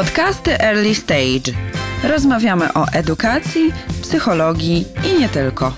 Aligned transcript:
Podcasty 0.00 0.50
Early 0.60 0.94
Stage. 0.94 1.52
Rozmawiamy 2.04 2.72
o 2.74 2.86
edukacji, 2.92 3.72
psychologii 4.02 4.84
i 5.08 5.20
nie 5.20 5.28
tylko. 5.28 5.76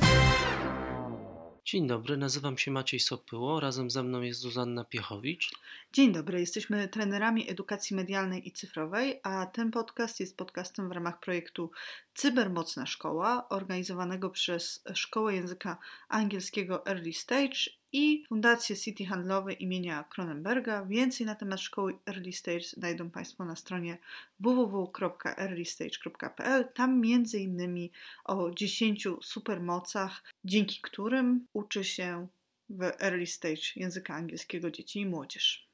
Dzień 1.65 1.87
dobry, 1.87 2.17
nazywam 2.17 2.59
się 2.59 2.71
Maciej 2.71 3.01
Sopyło, 3.01 3.61
razem 3.61 3.91
ze 3.91 4.03
mną 4.03 4.21
jest 4.21 4.41
Zuzanna 4.41 4.85
Piechowicz. 4.85 5.51
Dzień 5.93 6.13
dobry, 6.13 6.41
jesteśmy 6.41 6.89
trenerami 6.89 7.51
edukacji 7.51 7.97
medialnej 7.97 8.49
i 8.49 8.53
cyfrowej, 8.53 9.21
a 9.23 9.47
ten 9.47 9.71
podcast 9.71 10.21
jest 10.21 10.37
podcastem 10.37 10.89
w 10.89 10.93
ramach 10.93 11.21
projektu 11.21 11.71
Cybermocna 12.15 12.87
Szkoła, 12.87 13.49
organizowanego 13.49 14.31
przez 14.31 14.85
Szkołę 14.95 15.35
Języka 15.35 15.77
Angielskiego 16.09 16.87
Early 16.87 17.13
Stage 17.13 17.82
i 17.93 18.25
Fundację 18.29 18.77
City 18.77 19.07
Handlowej 19.07 19.63
imienia 19.63 20.05
Cronenberga. 20.05 20.85
Więcej 20.85 21.27
na 21.27 21.35
temat 21.35 21.61
szkoły 21.61 21.99
Early 22.07 22.33
Stage 22.33 22.61
znajdą 22.61 23.11
Państwo 23.11 23.45
na 23.45 23.57
stronie 23.57 23.99
www.earlystage.pl. 24.41 26.69
Tam 26.75 27.01
między 27.01 27.41
innymi 27.41 27.91
o 28.25 28.51
10 28.51 29.09
supermocach, 29.23 30.25
dzięki 30.45 30.81
którym 30.81 31.47
uczy 31.53 31.85
się 31.85 32.29
w 32.69 32.83
Early 32.83 33.27
Stage 33.27 33.63
języka 33.77 34.15
angielskiego 34.15 34.71
dzieci 34.71 35.01
i 35.01 35.07
młodzież. 35.07 35.69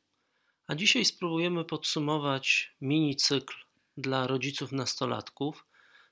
A 0.67 0.75
dzisiaj 0.75 1.05
spróbujemy 1.05 1.65
podsumować 1.65 2.75
mini 2.81 3.17
cykl 3.17 3.55
dla 3.97 4.27
rodziców 4.27 4.73
nastolatków. 4.73 5.67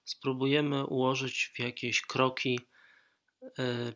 Spróbujemy 0.04 0.86
ułożyć 0.86 1.52
w 1.54 1.58
jakieś 1.58 2.02
kroki 2.02 2.60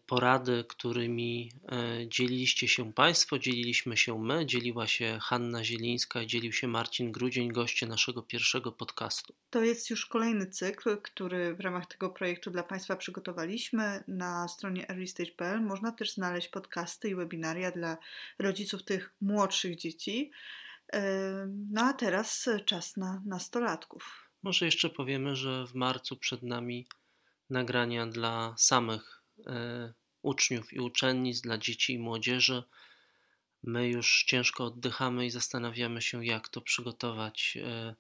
porady, 0.06 0.64
którymi 0.68 1.52
e, 1.72 2.08
dzieliliście 2.08 2.68
się 2.68 2.92
Państwo, 2.92 3.38
dzieliliśmy 3.38 3.96
się 3.96 4.18
my, 4.18 4.46
dzieliła 4.46 4.86
się 4.86 5.18
Hanna 5.22 5.64
Zielińska, 5.64 6.26
dzielił 6.26 6.52
się 6.52 6.68
Marcin 6.68 7.12
Grudzień, 7.12 7.52
goście 7.52 7.86
naszego 7.86 8.22
pierwszego 8.22 8.72
podcastu. 8.72 9.34
To 9.50 9.64
jest 9.64 9.90
już 9.90 10.06
kolejny 10.06 10.46
cykl, 10.46 10.96
który 11.02 11.54
w 11.54 11.60
ramach 11.60 11.86
tego 11.86 12.10
projektu 12.10 12.50
dla 12.50 12.62
Państwa 12.62 12.96
przygotowaliśmy. 12.96 14.04
Na 14.08 14.48
stronie 14.48 14.90
earlystage.pl 14.90 15.60
można 15.60 15.92
też 15.92 16.14
znaleźć 16.14 16.48
podcasty 16.48 17.08
i 17.08 17.14
webinaria 17.14 17.70
dla 17.70 17.96
rodziców 18.38 18.84
tych 18.84 19.14
młodszych 19.20 19.76
dzieci. 19.76 20.30
E, 20.92 21.02
no 21.70 21.82
a 21.84 21.92
teraz 21.92 22.48
czas 22.66 22.96
na 22.96 23.22
nastolatków. 23.26 24.30
Może 24.42 24.64
jeszcze 24.64 24.90
powiemy, 24.90 25.36
że 25.36 25.66
w 25.66 25.74
marcu 25.74 26.16
przed 26.16 26.42
nami 26.42 26.86
nagrania 27.50 28.06
dla 28.06 28.54
samych 28.58 29.19
E, 29.19 29.19
uczniów 30.22 30.72
i 30.72 30.80
uczennic, 30.80 31.40
dla 31.40 31.58
dzieci 31.58 31.92
i 31.92 31.98
młodzieży. 31.98 32.62
My 33.62 33.88
już 33.88 34.24
ciężko 34.26 34.64
oddychamy 34.64 35.26
i 35.26 35.30
zastanawiamy 35.30 36.02
się, 36.02 36.24
jak 36.24 36.48
to 36.48 36.60
przygotować 36.60 37.58
e, 37.62 37.94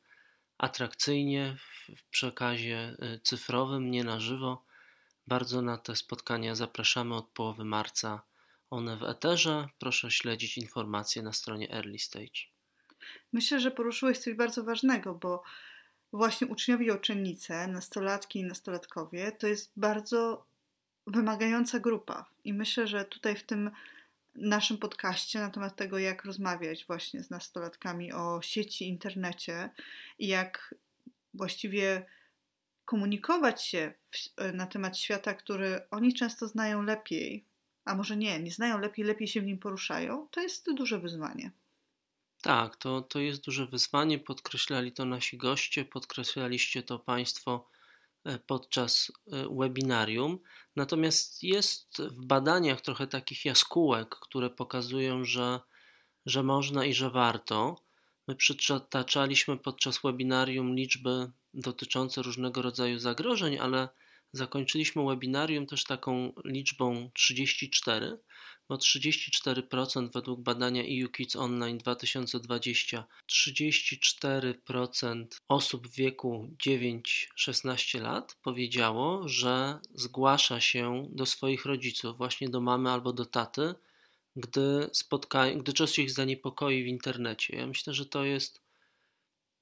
atrakcyjnie 0.58 1.56
w 1.88 2.04
przekazie 2.10 2.96
e, 2.98 3.18
cyfrowym, 3.22 3.90
nie 3.90 4.04
na 4.04 4.20
żywo. 4.20 4.64
Bardzo 5.26 5.62
na 5.62 5.78
te 5.78 5.96
spotkania 5.96 6.54
zapraszamy 6.54 7.14
od 7.14 7.28
połowy 7.28 7.64
marca. 7.64 8.22
One 8.70 8.96
w 8.96 9.02
eterze. 9.02 9.68
Proszę 9.78 10.10
śledzić 10.10 10.58
informacje 10.58 11.22
na 11.22 11.32
stronie 11.32 11.72
Early 11.72 11.98
Stage. 11.98 12.40
Myślę, 13.32 13.60
że 13.60 13.70
poruszyłeś 13.70 14.18
coś 14.18 14.34
bardzo 14.34 14.64
ważnego, 14.64 15.14
bo 15.14 15.42
właśnie 16.12 16.46
uczniowie 16.46 16.86
i 16.86 16.90
uczennice, 16.90 17.66
nastolatki 17.66 18.38
i 18.38 18.44
nastolatkowie, 18.44 19.32
to 19.32 19.46
jest 19.46 19.72
bardzo 19.76 20.46
wymagająca 21.06 21.78
grupa. 21.78 22.26
I 22.44 22.52
myślę, 22.52 22.86
że 22.86 23.04
tutaj 23.04 23.36
w 23.36 23.42
tym 23.42 23.70
naszym 24.34 24.78
podcaście 24.78 25.38
na 25.38 25.50
temat 25.50 25.76
tego, 25.76 25.98
jak 25.98 26.24
rozmawiać 26.24 26.86
właśnie 26.86 27.22
z 27.22 27.30
nastolatkami 27.30 28.12
o 28.12 28.42
sieci, 28.42 28.88
internecie 28.88 29.70
i 30.18 30.26
jak 30.28 30.74
właściwie 31.34 32.06
komunikować 32.84 33.64
się 33.64 33.92
w, 34.10 34.16
na 34.54 34.66
temat 34.66 34.98
świata, 34.98 35.34
który 35.34 35.80
oni 35.90 36.14
często 36.14 36.48
znają 36.48 36.82
lepiej, 36.82 37.44
a 37.84 37.94
może 37.94 38.16
nie, 38.16 38.40
nie 38.40 38.50
znają 38.50 38.78
lepiej, 38.78 39.04
lepiej 39.04 39.28
się 39.28 39.40
w 39.40 39.44
nim 39.44 39.58
poruszają, 39.58 40.28
to 40.30 40.40
jest 40.40 40.74
duże 40.74 40.98
wyzwanie. 40.98 41.50
Tak, 42.42 42.76
to, 42.76 43.02
to 43.02 43.20
jest 43.20 43.44
duże 43.44 43.66
wyzwanie. 43.66 44.18
Podkreślali 44.18 44.92
to 44.92 45.04
nasi 45.04 45.36
goście, 45.36 45.84
podkreślaliście 45.84 46.82
to 46.82 46.98
Państwo 46.98 47.64
E, 47.64 47.79
podczas 48.46 49.12
e, 49.32 49.48
webinarium. 49.58 50.38
Natomiast 50.76 51.42
jest 51.42 52.02
w 52.02 52.26
badaniach 52.26 52.80
trochę 52.80 53.06
takich 53.06 53.44
jaskółek, 53.44 54.08
które 54.08 54.50
pokazują, 54.50 55.24
że, 55.24 55.60
że 56.26 56.42
można 56.42 56.84
i 56.84 56.94
że 56.94 57.10
warto. 57.10 57.76
My 58.28 58.34
przytaczaliśmy 58.36 59.56
podczas 59.56 59.98
webinarium 60.04 60.74
liczby 60.74 61.30
dotyczące 61.54 62.22
różnego 62.22 62.62
rodzaju 62.62 62.98
zagrożeń, 62.98 63.58
ale 63.58 63.88
zakończyliśmy 64.32 65.06
webinarium 65.06 65.66
też 65.66 65.84
taką 65.84 66.32
liczbą 66.44 67.10
34, 67.14 68.18
bo 68.68 68.76
34% 68.76 70.12
według 70.12 70.40
badania 70.40 70.82
EU 70.82 71.08
Kids 71.08 71.36
Online 71.36 71.78
2020 71.78 73.04
34% 73.32 75.26
osób 75.48 75.88
w 75.88 75.94
wieku 75.94 76.50
9-16 76.66 78.00
lat 78.02 78.36
powiedziało, 78.42 79.28
że 79.28 79.78
zgłasza 79.94 80.60
się 80.60 81.08
do 81.10 81.26
swoich 81.26 81.64
rodziców, 81.64 82.16
właśnie 82.16 82.48
do 82.48 82.60
mamy 82.60 82.90
albo 82.90 83.12
do 83.12 83.26
taty, 83.26 83.74
gdy, 84.36 84.90
spotka- 84.92 85.58
gdy 85.62 85.72
coś 85.72 85.98
ich 85.98 86.10
zaniepokoi 86.10 86.82
w 86.82 86.86
internecie. 86.86 87.56
Ja 87.56 87.66
myślę, 87.66 87.94
że 87.94 88.06
to 88.06 88.24
jest 88.24 88.60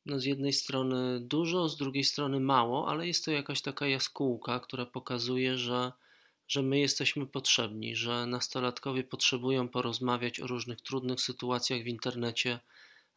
no 0.09 0.21
z 0.21 0.25
jednej 0.25 0.53
strony 0.53 1.21
dużo, 1.21 1.69
z 1.69 1.77
drugiej 1.77 2.05
strony 2.05 2.41
mało, 2.41 2.89
ale 2.89 3.07
jest 3.07 3.25
to 3.25 3.31
jakaś 3.31 3.63
taka 3.63 3.87
jaskółka, 3.87 4.61
która 4.61 4.87
pokazuje, 4.87 5.59
że 5.59 5.93
że 6.49 6.63
my 6.63 6.79
jesteśmy 6.79 7.27
potrzebni, 7.27 7.97
że 7.97 8.27
nastolatkowie 8.27 9.05
potrzebują 9.05 9.69
porozmawiać 9.69 10.41
o 10.41 10.47
różnych 10.47 10.81
trudnych 10.81 11.21
sytuacjach 11.21 11.83
w 11.83 11.87
internecie 11.87 12.61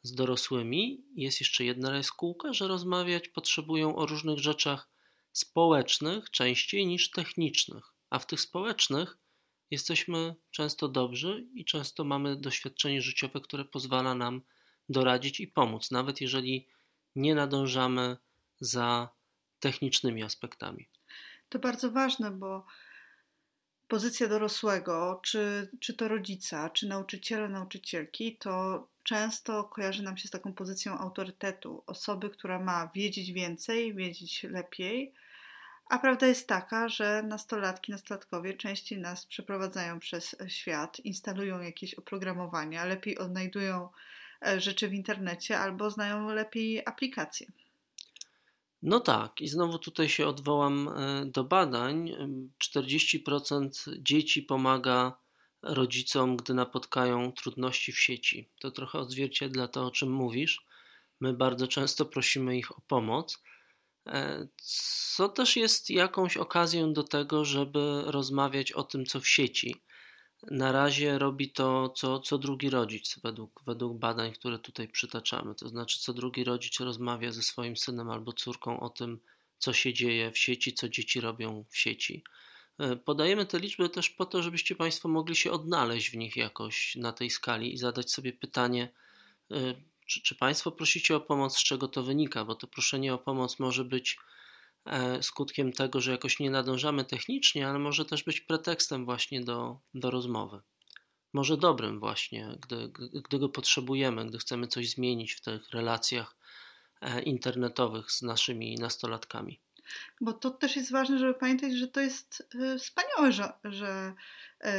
z 0.04 0.16
dorosłymi. 0.16 1.04
Jest 1.16 1.40
jeszcze 1.40 1.66
jedna 1.66 1.96
jaskółka, 1.96 2.54
że 2.54 2.68
rozmawiać 2.68 3.28
potrzebują 3.28 3.96
o 3.96 4.06
różnych 4.06 4.40
rzeczach 4.40 4.90
społecznych 5.32 6.32
częściej 6.32 6.88
niż 6.88 7.12
technicznych, 7.12 7.84
a 8.10 8.20
w 8.20 8.26
tych 8.26 8.42
społecznych 8.42 9.18
jesteśmy 9.72 10.36
często 10.52 10.88
dobrzy 10.88 11.48
i 11.56 11.66
często 11.66 12.04
mamy 12.04 12.36
doświadczenie 12.36 13.02
życiowe, 13.02 13.42
które 13.42 13.66
pozwala 13.66 14.16
nam 14.16 14.42
doradzić 14.90 15.40
i 15.40 15.48
pomóc, 15.48 15.92
nawet 15.92 16.22
jeżeli 16.22 16.68
nie 17.16 17.36
nadążamy 17.36 18.18
za 18.60 19.10
technicznymi 19.60 20.24
aspektami. 20.24 20.90
To 21.50 21.60
bardzo 21.60 21.92
ważne, 21.92 22.32
bo 22.32 22.66
pozycja 23.88 24.28
dorosłego, 24.28 25.20
czy, 25.24 25.70
czy 25.80 25.94
to 25.94 26.08
rodzica, 26.08 26.70
czy 26.70 26.88
nauczyciela, 26.88 27.48
nauczycielki, 27.48 28.38
to 28.38 28.88
często 29.04 29.64
kojarzy 29.64 30.04
nam 30.04 30.18
się 30.18 30.28
z 30.28 30.32
taką 30.32 30.54
pozycją 30.54 30.98
autorytetu, 30.98 31.84
osoby, 31.88 32.30
która 32.30 32.60
ma 32.60 32.92
wiedzieć 32.96 33.32
więcej, 33.32 33.96
wiedzieć 33.96 34.44
lepiej. 34.44 35.14
A 35.90 36.00
prawda 36.00 36.28
jest 36.28 36.48
taka, 36.48 36.90
że 36.90 37.24
nastolatki, 37.24 37.92
nastolatkowie 37.92 38.54
częściej 38.54 39.00
nas 39.00 39.26
przeprowadzają 39.26 40.00
przez 40.00 40.36
świat, 40.48 41.00
instalują 41.00 41.62
jakieś 41.62 41.94
oprogramowania, 41.94 42.86
lepiej 42.86 43.18
odnajdują 43.18 43.90
rzeczy 44.58 44.88
w 44.88 44.94
internecie 44.94 45.60
albo 45.60 45.90
znają 45.90 46.34
lepiej 46.34 46.86
aplikacje. 46.86 47.48
No 48.82 49.00
tak, 49.00 49.42
i 49.42 49.48
znowu 49.48 49.80
tutaj 49.80 50.10
się 50.10 50.28
odwołam 50.28 50.88
e, 50.88 51.26
do 51.26 51.44
badań. 51.44 52.12
40% 52.64 53.70
dzieci 53.98 54.44
pomaga 54.44 55.18
rodzicom, 55.62 56.38
gdy 56.38 56.54
napotkają 56.54 57.32
trudności 57.32 57.92
w 57.92 58.00
sieci. 58.00 58.50
To 58.60 58.72
trochę 58.72 59.00
odzwierciedla 59.00 59.68
to, 59.68 59.86
o 59.86 59.92
czym 59.92 60.12
mówisz. 60.12 60.66
My 61.20 61.34
bardzo 61.34 61.68
często 61.68 62.06
prosimy 62.06 62.58
ich 62.58 62.72
o 62.72 62.82
pomoc, 62.88 63.44
e, 64.08 64.48
co 65.16 65.30
też 65.30 65.56
jest 65.56 65.90
jakąś 65.90 66.38
okazją 66.38 66.94
do 66.94 67.04
tego, 67.04 67.46
żeby 67.46 68.04
rozmawiać 68.06 68.72
o 68.72 68.84
tym, 68.84 69.06
co 69.06 69.20
w 69.20 69.28
sieci. 69.28 69.76
Na 70.52 70.72
razie 70.72 71.20
robi 71.20 71.50
to 71.50 71.90
co, 71.90 72.20
co 72.20 72.38
drugi 72.38 72.70
rodzic, 72.70 73.20
według, 73.24 73.62
według 73.66 73.98
badań, 73.98 74.34
które 74.34 74.60
tutaj 74.60 74.88
przytaczamy. 74.88 75.56
To 75.56 75.70
znaczy, 75.70 76.00
co 76.00 76.14
drugi 76.14 76.44
rodzic 76.44 76.80
rozmawia 76.80 77.32
ze 77.32 77.42
swoim 77.42 77.78
synem 77.78 78.10
albo 78.10 78.34
córką 78.34 78.80
o 78.80 78.90
tym, 78.90 79.20
co 79.58 79.74
się 79.74 79.94
dzieje 79.94 80.32
w 80.32 80.38
sieci, 80.38 80.74
co 80.74 80.90
dzieci 80.90 81.22
robią 81.22 81.66
w 81.70 81.78
sieci. 81.78 82.24
E, 82.80 82.96
podajemy 82.96 83.46
te 83.46 83.60
liczby 83.60 83.90
też 83.90 84.10
po 84.10 84.26
to, 84.26 84.44
żebyście 84.44 84.76
Państwo 84.76 85.10
mogli 85.10 85.36
się 85.36 85.52
odnaleźć 85.52 86.10
w 86.10 86.18
nich 86.18 86.36
jakoś 86.36 86.96
na 86.96 87.14
tej 87.14 87.30
skali 87.30 87.74
i 87.74 87.78
zadać 87.78 88.12
sobie 88.12 88.34
pytanie, 88.34 88.90
e, 89.52 89.76
czy, 90.06 90.22
czy 90.22 90.36
Państwo 90.36 90.72
prosicie 90.72 91.16
o 91.16 91.22
pomoc, 91.22 91.58
z 91.58 91.64
czego 91.64 91.88
to 91.88 92.04
wynika, 92.04 92.46
bo 92.46 92.56
to 92.56 92.68
proszenie 92.68 93.14
o 93.14 93.18
pomoc 93.18 93.60
może 93.60 93.86
być 93.86 94.18
skutkiem 95.22 95.74
tego, 95.74 96.02
że 96.02 96.12
jakoś 96.12 96.40
nie 96.40 96.52
nadążamy 96.52 97.06
technicznie, 97.06 97.68
ale 97.68 97.80
może 97.80 98.06
też 98.06 98.24
być 98.24 98.42
pretekstem 98.42 99.06
właśnie 99.06 99.42
do, 99.42 99.80
do 99.94 100.12
rozmowy. 100.12 100.62
Może 101.34 101.58
dobrym 101.58 102.00
właśnie, 102.00 102.58
gdy, 102.62 102.92
gdy 103.24 103.40
go 103.40 103.50
potrzebujemy, 103.50 104.26
gdy 104.26 104.38
chcemy 104.38 104.68
coś 104.68 104.90
zmienić 104.90 105.34
w 105.34 105.42
tych 105.42 105.70
relacjach 105.70 106.36
e, 107.02 107.22
internetowych 107.22 108.12
z 108.12 108.22
naszymi 108.22 108.76
nastolatkami. 108.76 109.60
Bo 110.22 110.34
to 110.34 110.52
też 110.52 110.76
jest 110.76 110.92
ważne, 110.92 111.20
żeby 111.20 111.34
pamiętać, 111.34 111.74
że 111.74 111.88
to 111.88 112.02
jest 112.02 112.48
e, 112.62 112.78
wspaniałe, 112.80 113.32
że, 113.32 113.54
że 113.64 114.14
e, 114.62 114.74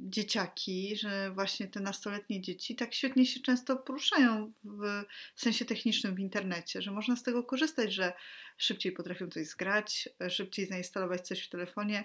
dzieciaki, 0.00 0.96
że 0.96 1.30
właśnie 1.30 1.68
te 1.68 1.80
nastoletnie 1.80 2.40
dzieci 2.40 2.76
tak 2.76 2.94
świetnie 2.94 3.26
się 3.26 3.40
często 3.40 3.76
poruszają 3.76 4.52
w 4.64 5.04
sensie 5.36 5.64
technicznym 5.64 6.14
w 6.14 6.20
internecie, 6.20 6.82
że 6.82 6.90
można 6.90 7.16
z 7.16 7.22
tego 7.22 7.44
korzystać, 7.44 7.92
że 7.92 8.12
szybciej 8.58 8.92
potrafią 8.92 9.28
coś 9.28 9.46
zgrać, 9.46 10.08
e, 10.20 10.30
szybciej 10.30 10.66
zainstalować 10.66 11.26
coś 11.26 11.42
w 11.42 11.48
telefonie. 11.48 12.04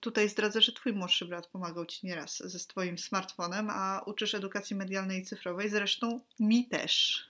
Tutaj 0.00 0.28
zdradzę, 0.28 0.62
że 0.62 0.72
twój 0.72 0.92
młodszy 0.92 1.24
brat 1.24 1.46
pomagał 1.46 1.86
ci 1.86 2.06
nieraz 2.06 2.36
ze 2.36 2.58
swoim 2.58 2.98
smartfonem, 2.98 3.70
a 3.70 4.02
uczysz 4.06 4.34
edukacji 4.34 4.76
medialnej 4.76 5.20
i 5.20 5.24
cyfrowej, 5.24 5.68
zresztą 5.68 6.20
mi 6.40 6.68
też. 6.68 7.27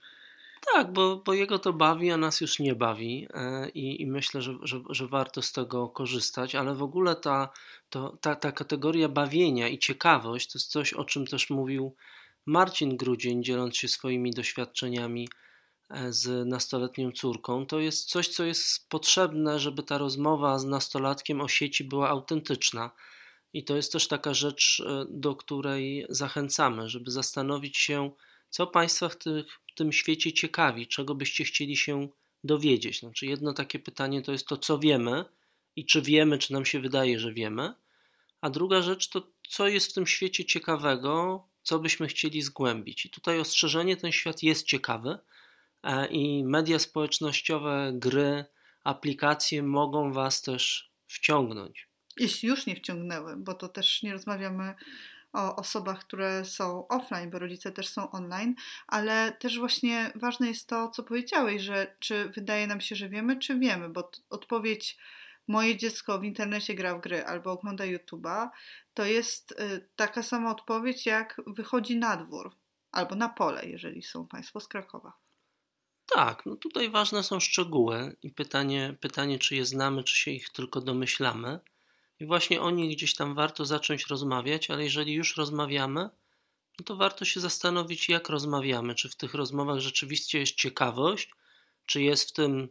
Tak, 0.65 0.93
bo, 0.93 1.17
bo 1.25 1.33
jego 1.33 1.59
to 1.59 1.73
bawi, 1.73 2.11
a 2.11 2.17
nas 2.17 2.41
już 2.41 2.59
nie 2.59 2.75
bawi 2.75 3.27
e, 3.33 3.69
i, 3.69 4.01
i 4.01 4.07
myślę, 4.07 4.41
że, 4.41 4.53
że, 4.61 4.81
że, 4.89 5.07
warto 5.07 5.41
z 5.41 5.51
tego 5.51 5.89
korzystać, 5.89 6.55
ale 6.55 6.75
w 6.75 6.83
ogóle 6.83 7.15
ta, 7.15 7.49
to, 7.89 8.17
ta, 8.21 8.35
ta 8.35 8.51
kategoria 8.51 9.09
bawienia 9.09 9.67
i 9.67 9.79
ciekawość 9.79 10.51
to 10.51 10.59
jest 10.59 10.71
coś, 10.71 10.93
o 10.93 11.05
czym 11.05 11.27
też 11.27 11.49
mówił 11.49 11.95
Marcin 12.45 12.97
Grudzień, 12.97 13.43
dzieląc 13.43 13.77
się 13.77 13.87
swoimi 13.87 14.31
doświadczeniami 14.31 15.29
e, 15.89 16.13
z 16.13 16.47
nastoletnią 16.47 17.11
córką. 17.11 17.65
To 17.65 17.79
jest 17.79 18.09
coś, 18.09 18.27
co 18.27 18.43
jest 18.43 18.89
potrzebne, 18.89 19.59
żeby 19.59 19.83
ta 19.83 19.97
rozmowa 19.97 20.59
z 20.59 20.65
nastolatkiem 20.65 21.41
o 21.41 21.47
sieci 21.47 21.83
była 21.83 22.09
autentyczna. 22.09 22.91
I 23.53 23.63
to 23.63 23.75
jest 23.75 23.91
też 23.91 24.07
taka 24.07 24.33
rzecz, 24.33 24.83
e, 24.85 25.05
do 25.09 25.35
której 25.35 26.05
zachęcamy, 26.09 26.89
żeby 26.89 27.11
zastanowić 27.11 27.77
się, 27.77 28.11
co 28.49 28.67
Państwa 28.67 29.09
w, 29.09 29.15
w 29.71 29.75
tym 29.75 29.93
świecie 29.93 30.33
ciekawi, 30.33 30.87
czego 30.87 31.15
byście 31.15 31.43
chcieli 31.43 31.77
się 31.77 32.07
dowiedzieć. 32.43 32.99
Znaczy, 32.99 33.25
jedno 33.25 33.53
takie 33.53 33.79
pytanie 33.79 34.21
to 34.21 34.31
jest 34.31 34.47
to, 34.47 34.57
co 34.57 34.79
wiemy 34.79 35.25
i 35.75 35.85
czy 35.85 36.01
wiemy, 36.01 36.37
czy 36.37 36.53
nam 36.53 36.65
się 36.65 36.79
wydaje, 36.79 37.19
że 37.19 37.33
wiemy, 37.33 37.73
a 38.41 38.49
druga 38.49 38.81
rzecz 38.81 39.09
to, 39.09 39.31
co 39.49 39.67
jest 39.67 39.91
w 39.91 39.93
tym 39.93 40.07
świecie 40.07 40.45
ciekawego, 40.45 41.43
co 41.63 41.79
byśmy 41.79 42.07
chcieli 42.07 42.41
zgłębić. 42.41 43.05
I 43.05 43.09
tutaj 43.09 43.39
ostrzeżenie, 43.39 43.97
ten 43.97 44.11
świat 44.11 44.43
jest 44.43 44.67
ciekawy 44.67 45.17
e, 45.83 46.07
i 46.07 46.43
media 46.43 46.79
społecznościowe, 46.79 47.91
gry, 47.93 48.45
aplikacje 48.83 49.63
mogą 49.63 50.13
Was 50.13 50.41
też 50.41 50.91
wciągnąć. 51.07 51.89
Jeśli 52.17 52.49
już 52.49 52.65
nie 52.65 52.75
wciągnęły, 52.75 53.37
bo 53.37 53.53
to 53.53 53.67
też 53.67 54.03
nie 54.03 54.13
rozmawiamy 54.13 54.75
o 55.33 55.55
osobach, 55.55 55.99
które 55.99 56.45
są 56.45 56.87
offline, 56.87 57.29
bo 57.29 57.39
rodzice 57.39 57.71
też 57.71 57.89
są 57.89 58.11
online, 58.11 58.55
ale 58.87 59.31
też 59.31 59.59
właśnie 59.59 60.11
ważne 60.15 60.47
jest 60.47 60.69
to, 60.69 60.89
co 60.89 61.03
powiedziałeś, 61.03 61.61
że 61.61 61.95
czy 61.99 62.29
wydaje 62.29 62.67
nam 62.67 62.81
się, 62.81 62.95
że 62.95 63.09
wiemy, 63.09 63.39
czy 63.39 63.59
wiemy, 63.59 63.89
bo 63.89 64.11
odpowiedź 64.29 64.97
moje 65.47 65.77
dziecko 65.77 66.19
w 66.19 66.23
internecie 66.23 66.73
gra 66.73 66.95
w 66.95 67.01
gry 67.01 67.25
albo 67.25 67.51
ogląda 67.51 67.83
YouTube'a, 67.83 68.49
to 68.93 69.05
jest 69.05 69.51
y, 69.51 69.89
taka 69.95 70.23
sama 70.23 70.51
odpowiedź, 70.51 71.05
jak 71.05 71.41
wychodzi 71.47 71.97
na 71.97 72.17
dwór 72.17 72.55
albo 72.91 73.15
na 73.15 73.29
pole, 73.29 73.65
jeżeli 73.65 74.03
są 74.03 74.27
Państwo 74.27 74.59
z 74.59 74.67
Krakowa. 74.67 75.13
Tak, 76.15 76.45
no 76.45 76.55
tutaj 76.55 76.89
ważne 76.89 77.23
są 77.23 77.39
szczegóły 77.39 78.15
i 78.23 78.31
pytanie, 78.31 78.95
pytanie, 79.01 79.39
czy 79.39 79.55
je 79.55 79.65
znamy, 79.65 80.03
czy 80.03 80.17
się 80.17 80.31
ich 80.31 80.49
tylko 80.49 80.81
domyślamy. 80.81 81.59
I 82.19 82.25
właśnie 82.25 82.61
o 82.61 82.71
nich 82.71 82.97
gdzieś 82.97 83.15
tam 83.15 83.35
warto 83.35 83.65
zacząć 83.65 84.07
rozmawiać, 84.07 84.69
ale 84.69 84.83
jeżeli 84.83 85.13
już 85.13 85.37
rozmawiamy, 85.37 86.09
no 86.79 86.85
to 86.85 86.95
warto 86.95 87.25
się 87.25 87.39
zastanowić, 87.39 88.09
jak 88.09 88.29
rozmawiamy. 88.29 88.95
Czy 88.95 89.09
w 89.09 89.15
tych 89.15 89.33
rozmowach 89.33 89.79
rzeczywiście 89.79 90.39
jest 90.39 90.55
ciekawość, 90.55 91.31
czy 91.85 92.01
jest 92.01 92.29
w 92.29 92.33
tym, 92.33 92.69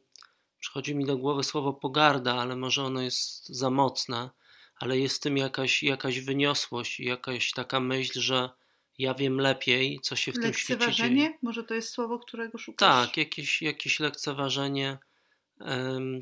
przychodzi 0.61 0.95
mi 0.95 1.05
do 1.05 1.17
głowy 1.17 1.45
słowo 1.45 1.73
pogarda, 1.73 2.35
ale 2.35 2.57
może 2.57 2.83
ono 2.83 3.03
jest 3.03 3.49
za 3.49 3.71
mocne, 3.71 4.31
ale 4.77 4.99
jest 4.99 5.17
w 5.17 5.21
tym 5.21 5.37
jakaś, 5.37 5.83
jakaś 5.83 6.21
wyniosłość, 6.21 7.01
jakaś 7.01 7.53
taka 7.53 7.81
myśl, 7.81 8.21
że 8.21 8.51
ja 8.99 9.15
wiem 9.15 9.41
lepiej, 9.41 10.01
co 10.03 10.17
się 10.17 10.33
w 10.33 10.39
tym 10.41 10.55
świecie 10.55 10.93
dzieje. 10.93 11.39
Może 11.43 11.65
to 11.65 11.75
jest 11.75 11.91
słowo, 11.91 12.19
którego 12.19 12.59
szukasz? 12.59 13.07
Tak, 13.07 13.17
jakieś, 13.17 13.63
jakieś 13.63 14.01
lekceważenie 14.01 14.99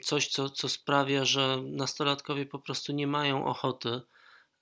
coś, 0.02 0.28
co, 0.28 0.50
co 0.50 0.68
sprawia, 0.68 1.24
że 1.24 1.62
nastolatkowie 1.62 2.46
po 2.46 2.58
prostu 2.58 2.92
nie 2.92 3.06
mają 3.06 3.46
ochoty 3.46 4.00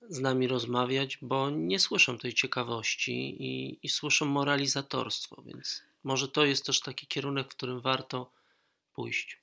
z 0.01 0.19
nami 0.19 0.47
rozmawiać, 0.47 1.17
bo 1.21 1.49
nie 1.49 1.79
słyszą 1.79 2.17
tej 2.17 2.33
ciekawości 2.33 3.43
i, 3.43 3.79
i 3.83 3.89
słyszą 3.89 4.25
moralizatorstwo, 4.25 5.41
więc 5.41 5.83
może 6.03 6.27
to 6.27 6.45
jest 6.45 6.65
też 6.65 6.81
taki 6.81 7.07
kierunek, 7.07 7.47
w 7.47 7.55
którym 7.55 7.81
warto 7.81 8.31
pójść. 8.93 9.39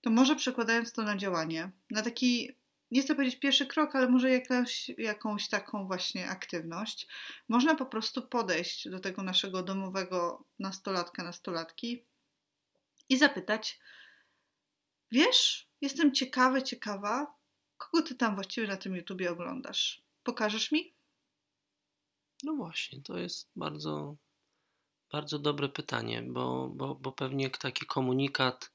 To 0.00 0.10
może 0.10 0.36
przekładając 0.36 0.92
to 0.92 1.02
na 1.02 1.16
działanie, 1.16 1.70
na 1.90 2.02
taki, 2.02 2.50
nie 2.90 3.02
chcę 3.02 3.14
powiedzieć 3.14 3.40
pierwszy 3.40 3.66
krok, 3.66 3.96
ale 3.96 4.08
może 4.08 4.30
jakaś, 4.30 4.90
jakąś 4.98 5.48
taką 5.48 5.86
właśnie 5.86 6.28
aktywność, 6.28 7.06
można 7.48 7.74
po 7.74 7.86
prostu 7.86 8.22
podejść 8.22 8.88
do 8.88 9.00
tego 9.00 9.22
naszego 9.22 9.62
domowego 9.62 10.44
nastolatka, 10.58 11.24
nastolatki 11.24 12.04
i 13.08 13.18
zapytać, 13.18 13.78
Wiesz, 15.14 15.68
jestem 15.80 16.14
ciekawy, 16.14 16.62
ciekawa, 16.62 17.34
kogo 17.76 18.02
ty 18.02 18.14
tam 18.14 18.34
właściwie 18.34 18.66
na 18.66 18.76
tym 18.76 18.96
YouTubie 18.96 19.30
oglądasz? 19.30 20.02
Pokażesz 20.22 20.72
mi? 20.72 20.94
No 22.42 22.54
właśnie, 22.54 23.00
to 23.02 23.18
jest 23.18 23.50
bardzo, 23.56 24.16
bardzo 25.12 25.38
dobre 25.38 25.68
pytanie, 25.68 26.22
bo, 26.22 26.68
bo, 26.68 26.94
bo 26.94 27.12
pewnie 27.12 27.50
taki 27.50 27.86
komunikat, 27.86 28.70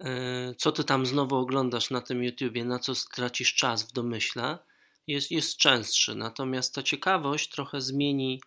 yy, 0.00 0.54
co 0.58 0.72
ty 0.72 0.84
tam 0.84 1.06
znowu 1.06 1.36
oglądasz 1.36 1.90
na 1.90 2.00
tym 2.00 2.24
YouTubie, 2.24 2.64
na 2.64 2.78
co 2.78 2.94
stracisz 2.94 3.54
czas 3.54 3.82
w 3.82 3.92
domyśle, 3.92 4.58
jest, 5.06 5.30
jest 5.30 5.56
częstszy. 5.56 6.14
Natomiast 6.14 6.74
ta 6.74 6.82
ciekawość 6.82 7.50
trochę 7.50 7.80
zmieni, 7.80 8.40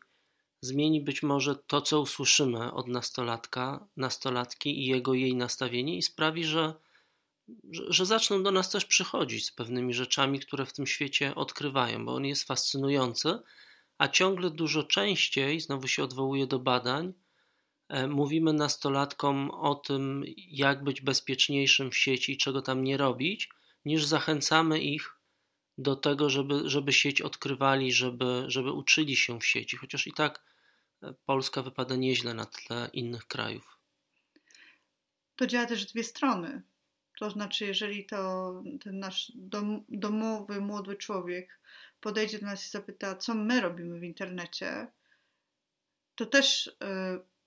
zmieni 0.61 1.01
być 1.01 1.23
może 1.23 1.55
to, 1.55 1.81
co 1.81 2.01
usłyszymy 2.01 2.73
od 2.73 2.87
nastolatka, 2.87 3.87
nastolatki 3.97 4.79
i 4.79 4.85
jego 4.85 5.13
jej 5.13 5.35
nastawienie 5.35 5.97
i 5.97 6.01
sprawi, 6.01 6.43
że 6.43 6.73
że, 7.71 7.83
że 7.93 8.05
zaczną 8.05 8.43
do 8.43 8.51
nas 8.51 8.69
też 8.69 8.85
przychodzić 8.85 9.45
z 9.45 9.51
pewnymi 9.51 9.93
rzeczami, 9.93 10.39
które 10.39 10.65
w 10.65 10.73
tym 10.73 10.87
świecie 10.87 11.35
odkrywają, 11.35 12.05
bo 12.05 12.15
on 12.15 12.25
jest 12.25 12.43
fascynujący, 12.43 13.39
a 13.97 14.07
ciągle 14.07 14.49
dużo 14.49 14.83
częściej, 14.83 15.59
znowu 15.59 15.87
się 15.87 16.03
odwołuję 16.03 16.47
do 16.47 16.59
badań, 16.59 17.13
e, 17.89 18.07
mówimy 18.07 18.53
nastolatkom 18.53 19.51
o 19.51 19.75
tym, 19.75 20.23
jak 20.37 20.83
być 20.83 21.01
bezpieczniejszym 21.01 21.91
w 21.91 21.97
sieci 21.97 22.31
i 22.31 22.37
czego 22.37 22.61
tam 22.61 22.83
nie 22.83 22.97
robić, 22.97 23.49
niż 23.85 24.05
zachęcamy 24.05 24.79
ich 24.79 25.15
do 25.77 25.95
tego, 25.95 26.29
żeby, 26.29 26.69
żeby 26.69 26.93
sieć 26.93 27.21
odkrywali, 27.21 27.91
żeby, 27.91 28.43
żeby 28.47 28.71
uczyli 28.71 29.15
się 29.15 29.39
w 29.39 29.45
sieci, 29.45 29.77
chociaż 29.77 30.07
i 30.07 30.13
tak 30.13 30.48
Polska 31.25 31.61
wypada 31.61 31.95
nieźle 31.95 32.33
na 32.33 32.45
tle 32.45 32.89
innych 32.93 33.27
krajów. 33.27 33.77
To 35.35 35.47
działa 35.47 35.65
też 35.65 35.85
dwie 35.85 36.03
strony. 36.03 36.61
To 37.19 37.29
znaczy, 37.29 37.65
jeżeli 37.65 38.05
to 38.05 38.53
ten 38.83 38.99
nasz 38.99 39.31
dom, 39.35 39.83
domowy 39.89 40.61
młody 40.61 40.95
człowiek 40.95 41.59
podejdzie 42.01 42.39
do 42.39 42.45
nas 42.45 42.67
i 42.67 42.69
zapyta, 42.69 43.15
co 43.15 43.35
my 43.35 43.61
robimy 43.61 43.99
w 43.99 44.03
internecie, 44.03 44.87
to 46.15 46.25
też 46.25 46.67
y, 46.67 46.71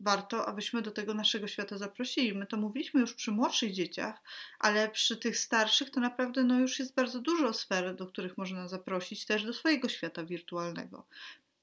warto, 0.01 0.47
abyśmy 0.47 0.83
do 0.83 0.91
tego 0.91 1.15
naszego 1.15 1.49
świata 1.49 1.79
zaprosili. 1.79 2.35
My 2.35 2.47
to 2.47 2.57
mówiliśmy 2.57 3.01
już 3.01 3.15
przy 3.15 3.31
młodszych 3.31 3.73
dzieciach, 3.73 4.23
ale 4.59 4.89
przy 4.89 5.17
tych 5.17 5.39
starszych 5.39 5.91
to 5.91 6.01
naprawdę 6.01 6.45
no, 6.45 6.61
już 6.61 6.79
jest 6.79 6.95
bardzo 6.95 7.21
dużo 7.21 7.53
sfer, 7.53 7.97
do 7.97 8.07
których 8.07 8.39
można 8.39 8.69
zaprosić 8.69 9.27
też 9.27 9.45
do 9.45 9.53
swojego 9.53 9.89
świata 9.89 10.25
wirtualnego, 10.25 11.07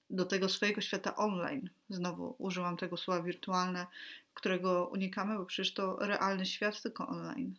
do 0.10 0.26
tego 0.26 0.50
swojego 0.50 0.82
świata 0.82 1.16
online. 1.16 1.70
Znowu 1.90 2.36
użyłam 2.38 2.78
tego 2.78 2.98
słowa 2.98 3.24
wirtualne, 3.24 3.88
którego 4.34 4.88
unikamy, 4.88 5.38
bo 5.38 5.46
przecież 5.46 5.74
to 5.74 5.98
realny 6.00 6.46
świat, 6.46 6.82
tylko 6.82 7.08
online. 7.08 7.56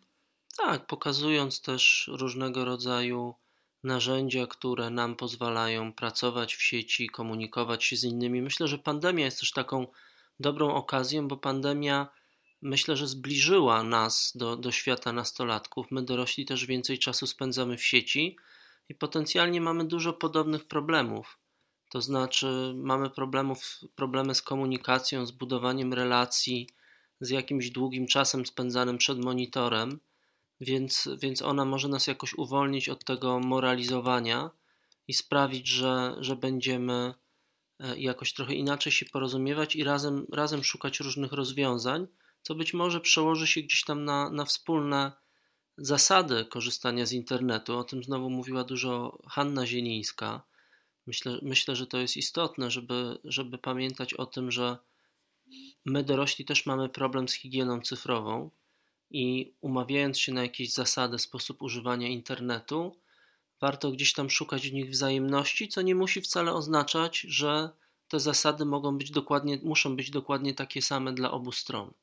Tak, 0.57 0.85
pokazując 0.87 1.61
też 1.61 2.09
różnego 2.13 2.65
rodzaju 2.65 3.35
narzędzia, 3.83 4.47
które 4.47 4.89
nam 4.89 5.15
pozwalają 5.15 5.93
pracować 5.93 6.55
w 6.55 6.61
sieci, 6.61 7.09
komunikować 7.09 7.83
się 7.83 7.95
z 7.95 8.03
innymi. 8.03 8.41
Myślę, 8.41 8.67
że 8.67 8.77
pandemia 8.77 9.25
jest 9.25 9.39
też 9.39 9.51
taką 9.51 9.87
dobrą 10.39 10.73
okazją, 10.73 11.27
bo 11.27 11.37
pandemia 11.37 12.07
myślę, 12.61 12.97
że 12.97 13.07
zbliżyła 13.07 13.83
nas 13.83 14.31
do, 14.35 14.57
do 14.57 14.71
świata 14.71 15.13
nastolatków. 15.13 15.91
My 15.91 16.01
dorośli 16.01 16.45
też 16.45 16.65
więcej 16.65 16.99
czasu 16.99 17.27
spędzamy 17.27 17.77
w 17.77 17.83
sieci 17.83 18.37
i 18.89 18.95
potencjalnie 18.95 19.61
mamy 19.61 19.85
dużo 19.85 20.13
podobnych 20.13 20.67
problemów. 20.67 21.37
To 21.91 22.01
znaczy, 22.01 22.73
mamy 22.75 23.09
problemów, 23.09 23.79
problemy 23.95 24.35
z 24.35 24.41
komunikacją, 24.41 25.25
z 25.25 25.31
budowaniem 25.31 25.93
relacji, 25.93 26.69
z 27.19 27.29
jakimś 27.29 27.69
długim 27.69 28.07
czasem 28.07 28.45
spędzanym 28.45 28.97
przed 28.97 29.19
monitorem 29.19 29.99
więc, 30.61 31.09
więc 31.17 31.41
ona 31.41 31.65
może 31.65 31.87
nas 31.87 32.07
jakoś 32.07 32.33
uwolnić 32.33 32.89
od 32.89 33.03
tego 33.05 33.39
moralizowania 33.39 34.49
i 35.07 35.13
sprawić, 35.13 35.67
że, 35.67 36.15
że 36.19 36.35
będziemy 36.35 37.13
e, 37.79 37.99
jakoś 37.99 38.33
trochę 38.33 38.53
inaczej 38.53 38.91
się 38.91 39.05
porozumiewać 39.05 39.75
i 39.75 39.83
razem, 39.83 40.25
razem 40.31 40.63
szukać 40.63 40.99
różnych 40.99 41.31
rozwiązań, 41.31 42.07
co 42.41 42.55
być 42.55 42.73
może 42.73 42.99
przełoży 42.99 43.47
się 43.47 43.61
gdzieś 43.61 43.83
tam 43.83 44.05
na, 44.05 44.29
na 44.29 44.45
wspólne 44.45 45.11
zasady 45.77 46.45
korzystania 46.45 47.05
z 47.05 47.11
internetu. 47.11 47.77
O 47.77 47.83
tym 47.83 48.03
znowu 48.03 48.29
mówiła 48.29 48.63
dużo 48.63 49.19
Hanna 49.29 49.65
Zielińska. 49.67 50.41
Myślę, 51.07 51.39
myślę 51.41 51.75
że 51.75 51.87
to 51.87 51.97
jest 51.97 52.17
istotne, 52.17 52.71
żeby, 52.71 53.17
żeby 53.23 53.57
pamiętać 53.57 54.13
o 54.13 54.25
tym, 54.25 54.51
że 54.51 54.77
my 55.85 56.03
dorośli 56.03 56.45
też 56.45 56.65
mamy 56.65 56.89
problem 56.89 57.29
z 57.29 57.33
higieną 57.33 57.81
cyfrową 57.81 58.49
i 59.09 59.53
umawiając 59.61 60.19
się 60.19 60.31
na 60.33 60.41
jakieś 60.41 60.73
zasady, 60.73 61.19
sposób 61.19 61.61
używania 61.61 62.07
internetu, 62.07 62.95
warto 63.61 63.91
gdzieś 63.91 64.13
tam 64.13 64.29
szukać 64.29 64.69
w 64.69 64.73
nich 64.73 64.89
wzajemności, 64.89 65.67
co 65.67 65.81
nie 65.81 65.95
musi 65.95 66.21
wcale 66.21 66.53
oznaczać, 66.53 67.19
że 67.19 67.69
te 68.07 68.19
zasady 68.19 68.65
mogą 68.65 68.97
być 68.97 69.11
dokładnie, 69.11 69.59
muszą 69.63 69.95
być 69.95 70.11
dokładnie 70.11 70.53
takie 70.53 70.81
same 70.81 71.13
dla 71.13 71.31
obu 71.31 71.51
stron. 71.51 71.93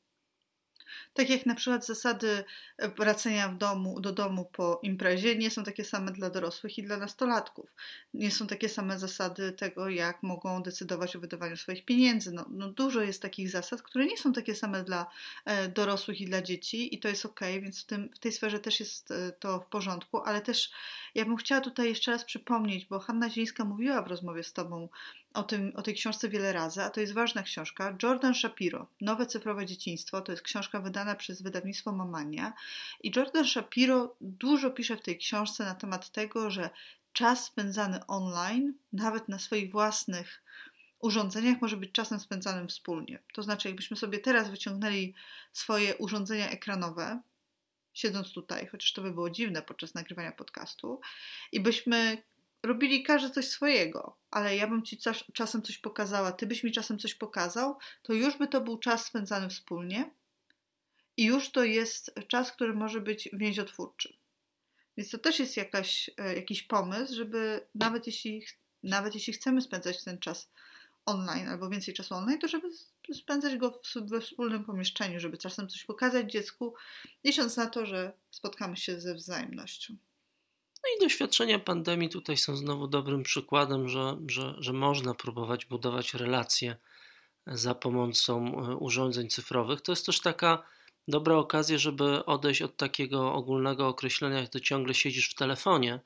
Tak 1.13 1.29
jak 1.29 1.45
na 1.45 1.55
przykład 1.55 1.85
zasady 1.85 2.43
e, 2.77 2.89
wracania 2.89 3.49
w 3.49 3.57
domu, 3.57 3.99
do 3.99 4.11
domu 4.11 4.45
po 4.45 4.79
imprezie 4.83 5.35
nie 5.35 5.51
są 5.51 5.63
takie 5.63 5.85
same 5.85 6.11
dla 6.11 6.29
dorosłych 6.29 6.77
i 6.77 6.83
dla 6.83 6.97
nastolatków. 6.97 7.69
Nie 8.13 8.31
są 8.31 8.47
takie 8.47 8.69
same 8.69 8.99
zasady 8.99 9.51
tego, 9.51 9.89
jak 9.89 10.23
mogą 10.23 10.63
decydować 10.63 11.15
o 11.15 11.19
wydawaniu 11.19 11.57
swoich 11.57 11.85
pieniędzy. 11.85 12.31
No, 12.31 12.45
no 12.49 12.69
dużo 12.69 13.01
jest 13.01 13.21
takich 13.21 13.49
zasad, 13.49 13.81
które 13.81 14.05
nie 14.05 14.17
są 14.17 14.33
takie 14.33 14.55
same 14.55 14.83
dla 14.83 15.07
e, 15.45 15.69
dorosłych 15.69 16.21
i 16.21 16.25
dla 16.25 16.41
dzieci 16.41 16.95
i 16.95 16.99
to 16.99 17.07
jest 17.07 17.25
ok, 17.25 17.39
więc 17.61 17.83
w, 17.83 17.85
tym, 17.85 18.09
w 18.13 18.19
tej 18.19 18.31
sferze 18.31 18.59
też 18.59 18.79
jest 18.79 19.11
e, 19.11 19.31
to 19.31 19.59
w 19.59 19.65
porządku, 19.65 20.17
ale 20.17 20.41
też 20.41 20.71
ja 21.15 21.25
bym 21.25 21.37
chciała 21.37 21.61
tutaj 21.61 21.89
jeszcze 21.89 22.11
raz 22.11 22.25
przypomnieć, 22.25 22.85
bo 22.85 22.99
Hanna 22.99 23.29
Zińska 23.29 23.65
mówiła 23.65 24.01
w 24.01 24.07
rozmowie 24.07 24.43
z 24.43 24.53
Tobą 24.53 24.89
o, 25.33 25.43
tym, 25.43 25.71
o 25.75 25.81
tej 25.81 25.93
książce 25.93 26.29
wiele 26.29 26.53
razy, 26.53 26.81
a 26.81 26.89
to 26.89 27.01
jest 27.01 27.13
ważna 27.13 27.43
książka. 27.43 27.97
Jordan 28.03 28.35
Shapiro, 28.35 28.87
Nowe 29.01 29.25
cyfrowe 29.25 29.65
dzieciństwo, 29.65 30.21
to 30.21 30.31
jest 30.31 30.43
książka 30.43 30.79
wydana 30.79 31.15
przez 31.15 31.41
wydawnictwo 31.41 31.91
Mamania. 31.91 32.53
I 33.03 33.11
Jordan 33.15 33.45
Shapiro 33.45 34.15
dużo 34.21 34.71
pisze 34.71 34.97
w 34.97 35.01
tej 35.01 35.17
książce 35.17 35.65
na 35.65 35.75
temat 35.75 36.11
tego, 36.11 36.51
że 36.51 36.69
czas 37.13 37.45
spędzany 37.45 38.05
online, 38.07 38.73
nawet 38.93 39.29
na 39.29 39.39
swoich 39.39 39.71
własnych 39.71 40.43
urządzeniach, 40.99 41.61
może 41.61 41.77
być 41.77 41.91
czasem 41.91 42.19
spędzanym 42.19 42.67
wspólnie. 42.67 43.19
To 43.33 43.43
znaczy, 43.43 43.67
jakbyśmy 43.67 43.97
sobie 43.97 44.19
teraz 44.19 44.49
wyciągnęli 44.49 45.13
swoje 45.53 45.95
urządzenia 45.95 46.49
ekranowe, 46.49 47.21
siedząc 47.93 48.33
tutaj, 48.33 48.67
chociaż 48.67 48.93
to 48.93 49.01
by 49.01 49.11
było 49.11 49.29
dziwne 49.29 49.61
podczas 49.61 49.93
nagrywania 49.93 50.31
podcastu, 50.31 51.01
i 51.51 51.59
byśmy 51.59 52.23
robili 52.63 53.03
każdy 53.03 53.29
coś 53.29 53.47
swojego, 53.47 54.17
ale 54.31 54.55
ja 54.55 54.67
bym 54.67 54.83
ci 54.83 54.97
czasem 55.33 55.61
coś 55.61 55.77
pokazała, 55.77 56.31
ty 56.31 56.47
byś 56.47 56.63
mi 56.63 56.71
czasem 56.71 56.99
coś 56.99 57.15
pokazał, 57.15 57.77
to 58.01 58.13
już 58.13 58.37
by 58.37 58.47
to 58.47 58.61
był 58.61 58.77
czas 58.77 59.05
spędzany 59.05 59.49
wspólnie 59.49 60.11
i 61.17 61.25
już 61.25 61.51
to 61.51 61.63
jest 61.63 62.15
czas, 62.27 62.51
który 62.51 62.73
może 62.73 63.01
być 63.01 63.29
więziotwórczy. 63.33 64.17
Więc 64.97 65.09
to 65.09 65.17
też 65.17 65.39
jest 65.39 65.57
jakaś, 65.57 66.09
e, 66.17 66.35
jakiś 66.35 66.63
pomysł, 66.63 67.15
żeby 67.15 67.67
nawet 67.75 68.07
jeśli, 68.07 68.45
nawet 68.83 69.15
jeśli 69.15 69.33
chcemy 69.33 69.61
spędzać 69.61 70.03
ten 70.03 70.19
czas 70.19 70.51
online 71.05 71.47
albo 71.47 71.69
więcej 71.69 71.93
czasu 71.93 72.15
online, 72.15 72.39
to 72.39 72.47
żeby 72.47 72.67
spędzać 73.13 73.57
go 73.57 73.81
we 73.95 74.21
wspólnym 74.21 74.65
pomieszczeniu, 74.65 75.19
żeby 75.19 75.37
czasem 75.37 75.67
coś 75.67 75.85
pokazać 75.85 76.31
dziecku, 76.31 76.73
licząc 77.23 77.57
na 77.57 77.67
to, 77.67 77.85
że 77.85 78.13
spotkamy 78.31 78.77
się 78.77 79.01
ze 79.01 79.15
wzajemnością. 79.15 79.97
No 80.83 80.89
i 80.97 80.99
doświadczenia 80.99 81.59
pandemii 81.59 82.09
tutaj 82.09 82.37
są 82.37 82.57
znowu 82.57 82.87
dobrym 82.87 83.23
przykładem, 83.23 83.89
że, 83.89 84.17
że, 84.27 84.55
że 84.57 84.73
można 84.73 85.13
próbować 85.13 85.65
budować 85.65 86.13
relacje 86.13 86.75
za 87.47 87.75
pomocą 87.75 88.45
e, 88.45 88.75
urządzeń 88.75 89.29
cyfrowych. 89.29 89.81
To 89.81 89.91
jest 89.91 90.05
też 90.05 90.21
taka 90.21 90.63
dobra 91.07 91.35
okazja, 91.35 91.77
żeby 91.77 92.25
odejść 92.25 92.61
od 92.61 92.77
takiego 92.77 93.33
ogólnego 93.33 93.87
określenia, 93.87 94.39
jak 94.39 94.49
to 94.49 94.59
ciągle 94.59 94.93
siedzisz 94.93 95.29
w 95.29 95.35
telefonie. 95.35 95.99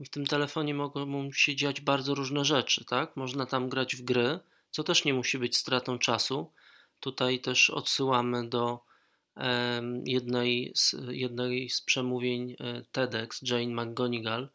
W 0.00 0.08
tym 0.08 0.26
telefonie 0.26 0.74
mogą 0.74 1.32
się 1.32 1.56
dziać 1.56 1.80
bardzo 1.80 2.14
różne 2.14 2.44
rzeczy, 2.44 2.84
tak? 2.84 3.16
Można 3.16 3.46
tam 3.46 3.68
grać 3.68 3.96
w 3.96 4.02
gry, 4.02 4.38
co 4.70 4.84
też 4.84 5.04
nie 5.04 5.14
musi 5.14 5.38
być 5.38 5.56
stratą 5.56 5.98
czasu. 5.98 6.52
Tutaj 7.00 7.40
też 7.40 7.70
odsyłamy 7.70 8.48
do 8.48 8.80
jednej 10.04 10.72
z, 10.74 10.96
jednej 11.08 11.70
z 11.70 11.82
przemówień 11.82 12.56
e, 12.60 12.82
TEDx, 12.92 13.40
Jane 13.42 13.84
McGonigal, 13.84 14.48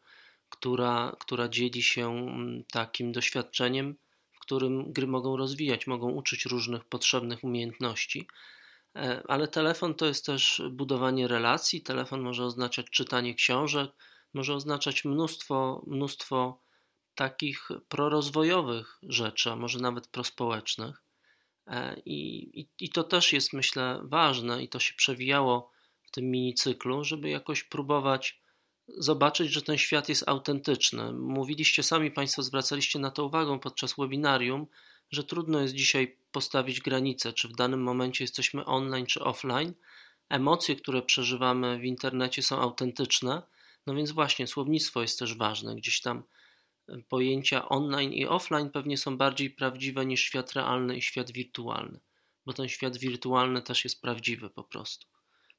która, 0.48 1.16
która 1.20 1.48
dzieli 1.48 1.82
się 1.82 2.26
takim 2.72 3.12
doświadczeniem, 3.12 3.96
w 4.32 4.40
którym 4.40 4.92
gry 4.92 5.06
mogą 5.06 5.36
rozwijać, 5.36 5.86
mogą 5.86 6.10
uczyć 6.10 6.44
różnych 6.44 6.84
potrzebnych 6.84 7.44
umiejętności. 7.44 8.28
E, 8.96 9.22
ale 9.28 9.48
telefon 9.48 9.94
to 9.94 10.06
jest 10.06 10.26
też 10.26 10.62
budowanie 10.70 11.28
relacji. 11.28 11.82
Telefon 11.82 12.20
może 12.20 12.44
oznaczać 12.44 12.90
czytanie 12.90 13.34
książek, 13.34 13.90
może 14.34 14.54
oznaczać 14.54 15.04
mnóstwo, 15.04 15.84
mnóstwo 15.86 16.62
takich 17.14 17.68
prorozwojowych 17.88 18.98
rzeczy, 19.02 19.50
a 19.50 19.56
może 19.56 19.78
nawet 19.78 20.06
prospołecznych. 20.06 21.02
E, 21.70 22.00
I, 22.06 22.50
i, 22.60 22.68
I 22.80 22.88
to 22.88 23.04
też 23.04 23.32
jest, 23.32 23.52
myślę, 23.52 24.00
ważne 24.02 24.62
i 24.62 24.68
to 24.68 24.78
się 24.78 24.94
przewijało 24.94 25.70
w 26.02 26.10
tym 26.10 26.30
minicyklu, 26.30 27.04
żeby 27.04 27.28
jakoś 27.28 27.64
próbować 27.64 28.40
zobaczyć, 28.98 29.52
że 29.52 29.62
ten 29.62 29.78
świat 29.78 30.08
jest 30.08 30.28
autentyczny. 30.28 31.12
Mówiliście 31.12 31.82
sami 31.82 32.10
Państwo, 32.10 32.42
zwracaliście 32.42 32.98
na 32.98 33.10
to 33.10 33.24
uwagę 33.24 33.58
podczas 33.60 33.94
webinarium, 33.98 34.66
że 35.10 35.24
trudno 35.24 35.60
jest 35.60 35.74
dzisiaj 35.74 36.16
postawić 36.32 36.80
granicę, 36.80 37.32
czy 37.32 37.48
w 37.48 37.52
danym 37.52 37.82
momencie 37.82 38.24
jesteśmy 38.24 38.64
online 38.64 39.06
czy 39.06 39.20
offline. 39.20 39.74
Emocje, 40.28 40.76
które 40.76 41.02
przeżywamy 41.02 41.78
w 41.78 41.84
internecie 41.84 42.42
są 42.42 42.60
autentyczne, 42.60 43.42
no 43.86 43.94
więc 43.94 44.10
właśnie 44.10 44.46
słownictwo 44.46 45.02
jest 45.02 45.18
też 45.18 45.34
ważne. 45.34 45.74
Gdzieś 45.76 46.00
tam 46.00 46.22
pojęcia 47.08 47.68
online 47.68 48.12
i 48.12 48.26
offline 48.26 48.70
pewnie 48.70 48.98
są 48.98 49.16
bardziej 49.16 49.50
prawdziwe 49.50 50.06
niż 50.06 50.20
świat 50.20 50.52
realny 50.52 50.96
i 50.96 51.02
świat 51.02 51.30
wirtualny, 51.30 52.00
bo 52.46 52.52
ten 52.52 52.68
świat 52.68 52.96
wirtualny 52.96 53.62
też 53.62 53.84
jest 53.84 54.02
prawdziwy 54.02 54.50
po 54.50 54.64
prostu. 54.64 55.06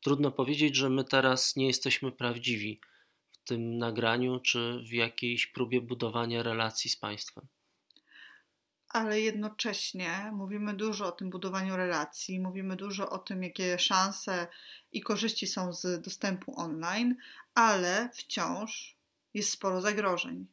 Trudno 0.01 0.31
powiedzieć, 0.31 0.75
że 0.75 0.89
my 0.89 1.03
teraz 1.03 1.55
nie 1.55 1.67
jesteśmy 1.67 2.11
prawdziwi 2.11 2.79
w 3.31 3.37
tym 3.37 3.77
nagraniu 3.77 4.39
czy 4.39 4.83
w 4.89 4.93
jakiejś 4.93 5.47
próbie 5.47 5.81
budowania 5.81 6.43
relacji 6.43 6.89
z 6.89 6.97
państwem. 6.97 7.47
Ale 8.89 9.21
jednocześnie 9.21 10.31
mówimy 10.33 10.73
dużo 10.73 11.07
o 11.07 11.11
tym 11.11 11.29
budowaniu 11.29 11.75
relacji, 11.75 12.39
mówimy 12.39 12.75
dużo 12.75 13.09
o 13.09 13.17
tym, 13.17 13.43
jakie 13.43 13.79
szanse 13.79 14.47
i 14.91 15.01
korzyści 15.01 15.47
są 15.47 15.73
z 15.73 16.01
dostępu 16.01 16.59
online, 16.59 17.15
ale 17.53 18.09
wciąż 18.13 18.97
jest 19.33 19.51
sporo 19.51 19.81
zagrożeń 19.81 20.47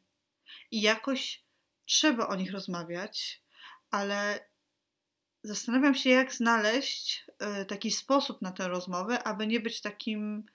i 0.70 0.80
jakoś 0.80 1.42
trzeba 1.86 2.28
o 2.28 2.36
nich 2.36 2.52
rozmawiać, 2.52 3.42
ale 3.90 4.48
zastanawiam 5.42 5.94
się, 5.94 6.10
jak 6.10 6.32
znaleźć 6.32 7.24
e, 7.38 7.64
taki 7.64 7.90
sposób 7.90 8.42
na 8.42 8.52
tę 8.52 8.68
rozmowę, 8.68 9.22
aby 9.22 9.46
nie 9.46 9.60
być 9.60 9.80
takim 9.80 10.46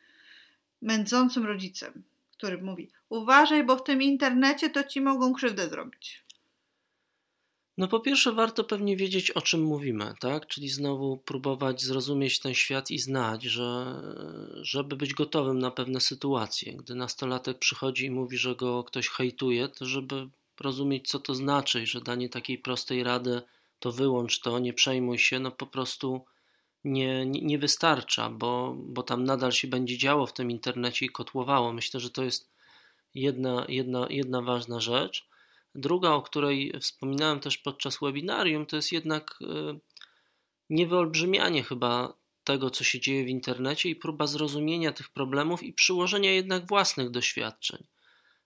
mędzącym 0.82 1.46
rodzicem, 1.46 2.04
który 2.32 2.62
mówi: 2.62 2.92
Uważaj, 3.10 3.64
bo 3.64 3.78
w 3.78 3.84
tym 3.84 4.02
internecie 4.02 4.70
to 4.70 4.84
ci 4.84 5.02
mogą 5.02 5.34
krzywdę 5.34 5.70
zrobić. 5.70 6.23
No 7.77 7.88
po 7.88 8.00
pierwsze 8.00 8.32
warto 8.32 8.63
pewnie 8.63 8.98
wiedzieć 8.98 9.32
o 9.32 9.42
czym 9.42 9.63
mówimy, 9.63 10.13
tak? 10.20 10.48
Czyli 10.48 10.70
znowu 10.70 11.18
próbować 11.18 11.82
zrozumieć 11.82 12.39
ten 12.39 12.53
świat 12.53 12.92
i 12.92 13.00
znać, 13.00 13.44
że 13.44 13.96
żeby 14.62 14.96
być 14.96 15.13
gotowym 15.13 15.60
na 15.60 15.72
pewne 15.72 16.01
sytuacje. 16.01 16.74
Gdy 16.74 16.96
nastolatek 16.96 17.60
przychodzi 17.60 18.06
i 18.06 18.12
mówi, 18.12 18.38
że 18.38 18.56
go 18.56 18.84
ktoś 18.84 19.10
hejtuje, 19.10 19.68
to 19.68 19.86
żeby 19.86 20.30
rozumieć 20.60 21.08
co 21.08 21.20
to 21.20 21.36
znaczy 21.36 21.86
że 21.86 22.01
danie 22.01 22.30
takiej 22.30 22.58
prostej 22.58 23.03
rady 23.03 23.42
to 23.80 23.92
wyłącz 23.92 24.39
to, 24.39 24.60
nie 24.60 24.74
przejmuj 24.74 25.20
się, 25.20 25.39
no 25.39 25.51
po 25.51 25.68
prostu 25.68 26.25
nie, 26.84 27.25
nie, 27.25 27.42
nie 27.42 27.60
wystarcza, 27.60 28.30
bo, 28.30 28.75
bo 28.77 29.03
tam 29.03 29.24
nadal 29.24 29.51
się 29.51 29.68
będzie 29.68 29.98
działo 29.98 30.27
w 30.27 30.34
tym 30.34 30.51
internecie 30.51 31.06
i 31.06 31.10
kotłowało. 31.10 31.74
Myślę, 31.74 32.00
że 32.00 32.10
to 32.10 32.24
jest 32.24 32.50
jedna, 33.15 33.65
jedna, 33.70 34.08
jedna 34.10 34.42
ważna 34.42 34.80
rzecz. 34.80 35.27
Druga, 35.75 36.12
o 36.12 36.22
której 36.22 36.74
wspominałem 36.80 37.39
też 37.39 37.58
podczas 37.58 37.98
webinarium, 38.01 38.65
to 38.65 38.75
jest 38.75 38.92
jednak 38.92 39.39
e, 39.42 39.80
niewyolbrzymianie 40.70 41.63
chyba 41.63 42.13
tego, 42.44 42.70
co 42.70 42.84
się 42.84 43.00
dzieje 43.00 43.25
w 43.25 43.30
internecie 43.30 43.89
i 43.89 43.96
próba 43.96 44.27
zrozumienia 44.27 44.92
tych 44.92 45.10
problemów 45.10 45.63
i 45.63 45.74
przyłożenia 45.74 46.32
jednak 46.32 46.68
własnych 46.68 47.10
doświadczeń. 47.10 47.84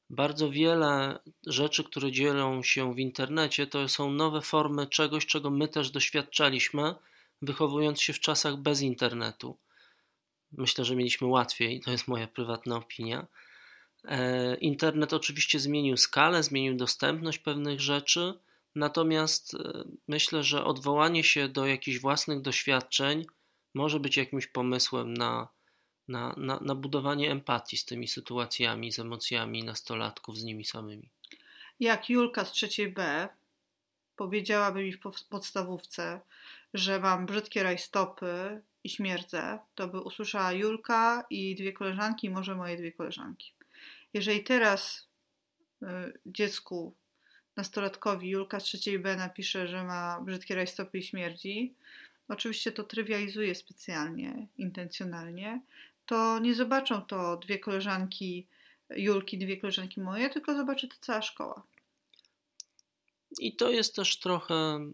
Bardzo 0.10 0.51
wiele 0.51 1.19
rzeczy, 1.48 1.84
które 1.84 2.12
dzieją 2.12 2.63
się 2.63 2.93
w 2.93 3.00
internecie, 3.00 3.67
to 3.67 3.89
są 3.89 4.12
nowe 4.12 4.41
formy 4.41 4.88
czegoś, 4.88 5.25
czego 5.25 5.50
my 5.50 5.67
też 5.67 5.91
doświadczaliśmy, 5.91 6.96
wychowując 7.41 8.01
się 8.01 8.13
w 8.13 8.19
czasach 8.19 8.55
bez 8.55 8.81
internetu. 8.81 9.57
Myślę, 10.51 10.86
że 10.86 10.96
mieliśmy 10.96 11.27
łatwiej, 11.27 11.81
to 11.81 11.91
jest 11.91 12.07
moja 12.07 12.27
prywatna 12.27 12.75
opinia. 12.75 13.27
E, 14.06 14.56
internet 14.56 15.13
oczywiście 15.13 15.60
zmienił 15.60 15.98
skalę, 15.98 16.44
zmienił 16.44 16.75
dostępność 16.75 17.39
pewnych 17.39 17.82
rzeczy, 17.82 18.34
natomiast 18.75 19.54
e, 19.54 19.84
myślę, 20.08 20.44
że 20.44 20.63
odwołanie 20.63 21.24
się 21.24 21.50
do 21.50 21.66
jakichś 21.66 22.00
własnych 22.00 22.42
doświadczeń 22.42 23.25
może 23.74 24.00
być 24.00 24.18
jakimś 24.18 24.48
pomysłem 24.48 25.13
na, 25.13 25.48
na, 26.08 26.34
na, 26.38 26.60
na 26.62 26.75
budowanie 26.75 27.32
empatii 27.32 27.77
z 27.77 27.86
tymi 27.86 28.08
sytuacjami, 28.08 28.92
z 28.92 29.00
emocjami 29.00 29.63
nastolatków, 29.63 30.38
z 30.38 30.44
nimi 30.44 30.66
samymi. 30.66 31.10
Jak 31.80 32.10
Julka 32.10 32.46
z 32.46 32.51
trzeciej 32.51 32.92
B 32.92 33.30
powiedziałaby 34.16 34.84
mi 34.84 34.94
w 34.94 35.00
podstawówce, 35.30 36.22
że 36.74 37.00
mam 37.00 37.25
brzydkie 37.25 37.63
rajstopy 37.63 38.62
i 38.84 38.89
śmierdzę, 38.89 39.60
to 39.75 39.88
by 39.88 40.01
usłyszała 40.01 40.51
Julka 40.51 41.25
i 41.30 41.56
dwie 41.56 41.74
koleżanki, 41.74 42.30
może 42.30 42.56
moje 42.56 42.77
dwie 42.77 42.92
koleżanki. 42.92 43.57
Jeżeli 44.17 44.43
teraz 44.43 45.07
y, 45.81 45.86
dziecku, 46.25 46.93
nastolatkowi 47.55 48.29
Julka 48.29 48.59
z 48.59 48.63
trzeciej 48.63 49.00
B 49.00 49.15
napisze, 49.15 49.67
że 49.67 49.83
ma 49.83 50.21
brzydkie 50.21 50.55
rajstopy 50.55 50.97
i 50.97 51.03
śmierdzi, 51.03 51.74
oczywiście 52.27 52.71
to 52.71 52.83
trywializuje 52.83 53.55
specjalnie, 53.55 54.47
intencjonalnie, 54.57 55.62
to 56.05 56.39
nie 56.39 56.55
zobaczą 56.55 57.01
to 57.01 57.38
dwie 57.38 57.59
koleżanki 57.59 58.47
Julki, 58.89 59.38
dwie 59.38 59.57
koleżanki 59.57 60.01
moje, 60.01 60.29
tylko 60.29 60.55
zobaczy 60.55 60.88
to 60.88 60.95
cała 61.01 61.21
szkoła. 61.21 61.63
I 63.39 63.55
to 63.55 63.71
jest 63.71 63.95
też 63.95 64.19
trochę 64.19 64.55
mm, 64.55 64.93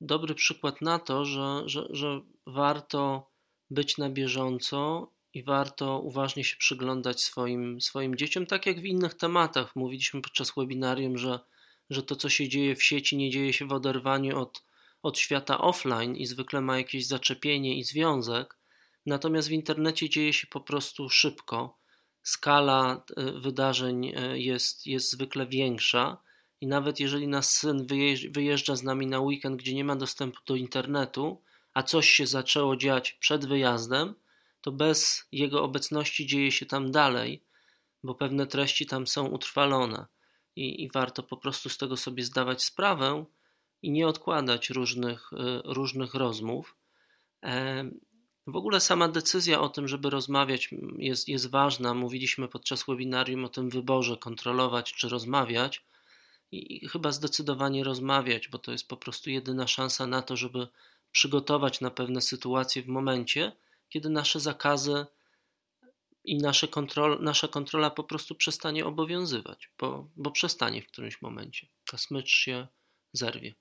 dobry 0.00 0.34
przykład 0.34 0.82
na 0.82 0.98
to, 0.98 1.24
że, 1.24 1.62
że, 1.66 1.86
że 1.90 2.20
warto 2.46 3.30
być 3.70 3.98
na 3.98 4.10
bieżąco 4.10 5.10
i 5.34 5.42
warto 5.42 6.00
uważnie 6.00 6.44
się 6.44 6.56
przyglądać 6.56 7.20
swoim, 7.20 7.80
swoim 7.80 8.16
dzieciom, 8.16 8.46
tak 8.46 8.66
jak 8.66 8.80
w 8.80 8.84
innych 8.84 9.14
tematach. 9.14 9.76
Mówiliśmy 9.76 10.22
podczas 10.22 10.52
webinarium, 10.56 11.18
że, 11.18 11.40
że 11.90 12.02
to, 12.02 12.16
co 12.16 12.28
się 12.28 12.48
dzieje 12.48 12.76
w 12.76 12.82
sieci, 12.82 13.16
nie 13.16 13.30
dzieje 13.30 13.52
się 13.52 13.66
w 13.66 13.72
oderwaniu 13.72 14.38
od, 14.38 14.64
od 15.02 15.18
świata 15.18 15.58
offline 15.58 16.16
i 16.16 16.26
zwykle 16.26 16.60
ma 16.60 16.78
jakieś 16.78 17.06
zaczepienie 17.06 17.78
i 17.78 17.84
związek. 17.84 18.58
Natomiast 19.06 19.48
w 19.48 19.52
internecie 19.52 20.08
dzieje 20.08 20.32
się 20.32 20.46
po 20.46 20.60
prostu 20.60 21.10
szybko. 21.10 21.78
Skala 22.22 23.02
e, 23.16 23.32
wydarzeń 23.32 24.12
e, 24.16 24.38
jest, 24.38 24.86
jest 24.86 25.10
zwykle 25.10 25.46
większa 25.46 26.22
i 26.60 26.66
nawet 26.66 27.00
jeżeli 27.00 27.28
nasz 27.28 27.46
syn 27.46 27.86
wyjeżdża 28.30 28.76
z 28.76 28.82
nami 28.82 29.06
na 29.06 29.20
weekend, 29.20 29.56
gdzie 29.60 29.74
nie 29.74 29.84
ma 29.84 29.96
dostępu 29.96 30.38
do 30.46 30.56
internetu, 30.56 31.42
a 31.74 31.82
coś 31.82 32.08
się 32.08 32.26
zaczęło 32.26 32.76
dziać 32.76 33.12
przed 33.12 33.46
wyjazdem, 33.46 34.14
to 34.68 34.72
bez 34.72 35.28
jego 35.32 35.62
obecności 35.62 36.26
dzieje 36.26 36.52
się 36.52 36.66
tam 36.66 36.90
dalej, 36.90 37.42
bo 38.02 38.14
pewne 38.14 38.46
treści 38.46 38.86
tam 38.86 39.06
są 39.06 39.26
utrwalone 39.26 40.06
i, 40.56 40.82
i 40.82 40.90
warto 40.90 41.22
po 41.22 41.36
prostu 41.36 41.68
z 41.68 41.78
tego 41.78 41.96
sobie 41.96 42.24
zdawać 42.24 42.64
sprawę 42.64 43.24
i 43.82 43.90
nie 43.90 44.08
odkładać 44.08 44.70
różnych, 44.70 45.32
y, 45.32 45.36
różnych 45.64 46.14
rozmów. 46.14 46.76
W 48.46 48.56
ogóle 48.56 48.80
sama 48.80 49.08
decyzja 49.08 49.60
o 49.60 49.68
tym, 49.68 49.88
żeby 49.88 50.10
rozmawiać, 50.10 50.70
jest, 50.98 51.28
jest 51.28 51.50
ważna. 51.50 51.94
Mówiliśmy 51.94 52.48
podczas 52.48 52.84
webinarium 52.88 53.44
o 53.44 53.48
tym 53.48 53.70
wyborze 53.70 54.16
kontrolować 54.16 54.92
czy 54.92 55.08
rozmawiać 55.08 55.84
i 56.52 56.88
chyba 56.88 57.12
zdecydowanie 57.12 57.84
rozmawiać, 57.84 58.48
bo 58.48 58.58
to 58.58 58.72
jest 58.72 58.88
po 58.88 58.96
prostu 58.96 59.30
jedyna 59.30 59.66
szansa 59.66 60.06
na 60.06 60.22
to, 60.22 60.36
żeby 60.36 60.68
przygotować 61.12 61.80
na 61.80 61.90
pewne 61.90 62.20
sytuacje 62.20 62.82
w 62.82 62.88
momencie, 62.88 63.52
kiedy 63.88 64.10
nasze 64.10 64.40
zakazy 64.40 65.06
i 66.24 66.38
nasze 66.38 66.68
kontrol, 66.68 67.18
nasza 67.22 67.48
kontrola 67.48 67.90
po 67.90 68.04
prostu 68.04 68.34
przestanie 68.34 68.86
obowiązywać, 68.86 69.70
bo, 69.78 70.08
bo 70.16 70.30
przestanie 70.30 70.82
w 70.82 70.86
którymś 70.86 71.22
momencie. 71.22 71.66
Ta 71.90 71.98
smycz 71.98 72.30
się 72.30 72.66
zerwie. 73.12 73.54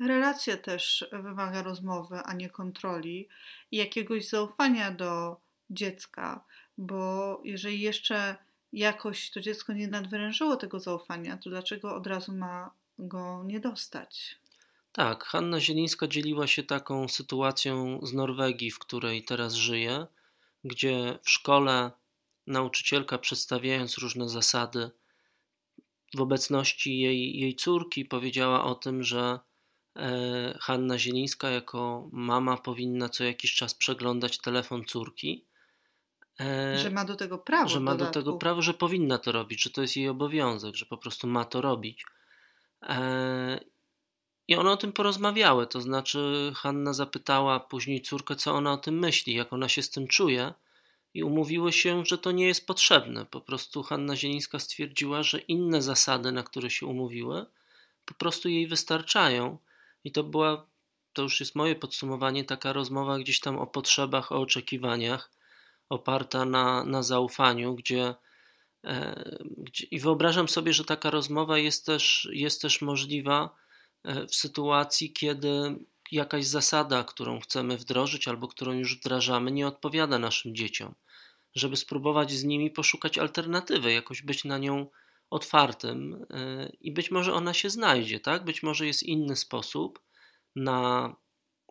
Relacja 0.00 0.56
też 0.56 1.06
wymaga 1.12 1.62
rozmowy, 1.62 2.16
a 2.24 2.34
nie 2.34 2.50
kontroli 2.50 3.28
i 3.70 3.76
jakiegoś 3.76 4.28
zaufania 4.28 4.90
do 4.90 5.40
dziecka, 5.70 6.44
bo 6.78 7.40
jeżeli 7.44 7.80
jeszcze 7.80 8.36
jakoś 8.72 9.30
to 9.30 9.40
dziecko 9.40 9.72
nie 9.72 9.88
nadwyrężyło 9.88 10.56
tego 10.56 10.80
zaufania, 10.80 11.36
to 11.36 11.50
dlaczego 11.50 11.94
od 11.94 12.06
razu 12.06 12.32
ma 12.32 12.70
go 12.98 13.44
nie 13.44 13.60
dostać? 13.60 14.40
Tak, 14.94 15.24
Hanna 15.24 15.60
Zielińska 15.60 16.06
dzieliła 16.06 16.46
się 16.46 16.62
taką 16.62 17.08
sytuacją 17.08 18.00
z 18.06 18.12
Norwegii, 18.12 18.70
w 18.70 18.78
której 18.78 19.24
teraz 19.24 19.54
żyje, 19.54 20.06
gdzie 20.64 21.18
w 21.22 21.30
szkole 21.30 21.90
nauczycielka 22.46 23.18
przedstawiając 23.18 23.98
różne 23.98 24.28
zasady 24.28 24.90
w 26.16 26.20
obecności 26.20 26.98
jej, 26.98 27.40
jej 27.40 27.54
córki 27.54 28.04
powiedziała 28.04 28.64
o 28.64 28.74
tym, 28.74 29.02
że 29.02 29.38
e, 29.96 30.58
Hanna 30.60 30.98
Zielińska 30.98 31.50
jako 31.50 32.08
mama 32.12 32.56
powinna 32.56 33.08
co 33.08 33.24
jakiś 33.24 33.54
czas 33.54 33.74
przeglądać 33.74 34.38
telefon 34.38 34.84
córki 34.84 35.46
E, 36.40 36.78
że 36.78 36.90
ma 36.90 37.04
do 37.04 37.16
tego 37.16 37.38
prawo. 37.38 37.68
Że 37.68 37.80
ma 37.80 37.94
do 37.94 38.06
tego 38.06 38.32
prawo, 38.32 38.62
że 38.62 38.74
powinna 38.74 39.18
to 39.18 39.32
robić, 39.32 39.62
że 39.62 39.70
to 39.70 39.82
jest 39.82 39.96
jej 39.96 40.08
obowiązek, 40.08 40.74
że 40.74 40.86
po 40.86 40.98
prostu 40.98 41.26
ma 41.26 41.44
to 41.44 41.60
robić. 41.60 42.04
I 44.48 44.56
one 44.56 44.70
o 44.70 44.76
tym 44.76 44.92
porozmawiały. 44.92 45.66
To 45.66 45.80
znaczy, 45.80 46.52
Hanna 46.56 46.92
zapytała 46.92 47.60
później 47.60 48.00
córkę, 48.00 48.36
co 48.36 48.52
ona 48.52 48.72
o 48.72 48.78
tym 48.78 48.98
myśli, 48.98 49.34
jak 49.34 49.52
ona 49.52 49.68
się 49.68 49.82
z 49.82 49.90
tym 49.90 50.08
czuje. 50.08 50.54
I 51.14 51.22
umówiły 51.22 51.72
się, 51.72 52.04
że 52.06 52.18
to 52.18 52.32
nie 52.32 52.46
jest 52.46 52.66
potrzebne. 52.66 53.26
Po 53.26 53.40
prostu 53.40 53.82
Hanna 53.82 54.16
Zielińska 54.16 54.58
stwierdziła, 54.58 55.22
że 55.22 55.38
inne 55.38 55.82
zasady, 55.82 56.32
na 56.32 56.42
które 56.42 56.70
się 56.70 56.86
umówiły, 56.86 57.46
po 58.04 58.14
prostu 58.14 58.48
jej 58.48 58.66
wystarczają. 58.66 59.58
I 60.04 60.12
to 60.12 60.24
była, 60.24 60.66
to 61.12 61.22
już 61.22 61.40
jest 61.40 61.54
moje 61.54 61.74
podsumowanie, 61.74 62.44
taka 62.44 62.72
rozmowa 62.72 63.18
gdzieś 63.18 63.40
tam 63.40 63.58
o 63.58 63.66
potrzebach, 63.66 64.32
o 64.32 64.40
oczekiwaniach 64.40 65.30
oparta 65.88 66.44
na, 66.44 66.84
na 66.84 67.02
zaufaniu, 67.02 67.74
gdzie, 67.74 68.14
e, 68.84 69.24
gdzie, 69.58 69.86
i 69.86 70.00
wyobrażam 70.00 70.48
sobie, 70.48 70.72
że 70.72 70.84
taka 70.84 71.10
rozmowa 71.10 71.58
jest 71.58 71.86
też, 71.86 72.28
jest 72.32 72.62
też 72.62 72.82
możliwa 72.82 73.63
w 74.28 74.34
sytuacji, 74.34 75.12
kiedy 75.12 75.78
jakaś 76.12 76.46
zasada, 76.46 77.04
którą 77.04 77.40
chcemy 77.40 77.78
wdrożyć 77.78 78.28
albo 78.28 78.48
którą 78.48 78.72
już 78.72 78.98
wdrażamy, 78.98 79.50
nie 79.50 79.66
odpowiada 79.66 80.18
naszym 80.18 80.54
dzieciom, 80.54 80.94
żeby 81.54 81.76
spróbować 81.76 82.32
z 82.32 82.44
nimi 82.44 82.70
poszukać 82.70 83.18
alternatywy, 83.18 83.92
jakoś 83.92 84.22
być 84.22 84.44
na 84.44 84.58
nią 84.58 84.86
otwartym 85.30 86.26
e, 86.30 86.68
i 86.80 86.92
być 86.92 87.10
może 87.10 87.34
ona 87.34 87.54
się 87.54 87.70
znajdzie, 87.70 88.20
tak? 88.20 88.44
Być 88.44 88.62
może 88.62 88.86
jest 88.86 89.02
inny 89.02 89.36
sposób 89.36 90.00
na 90.56 91.14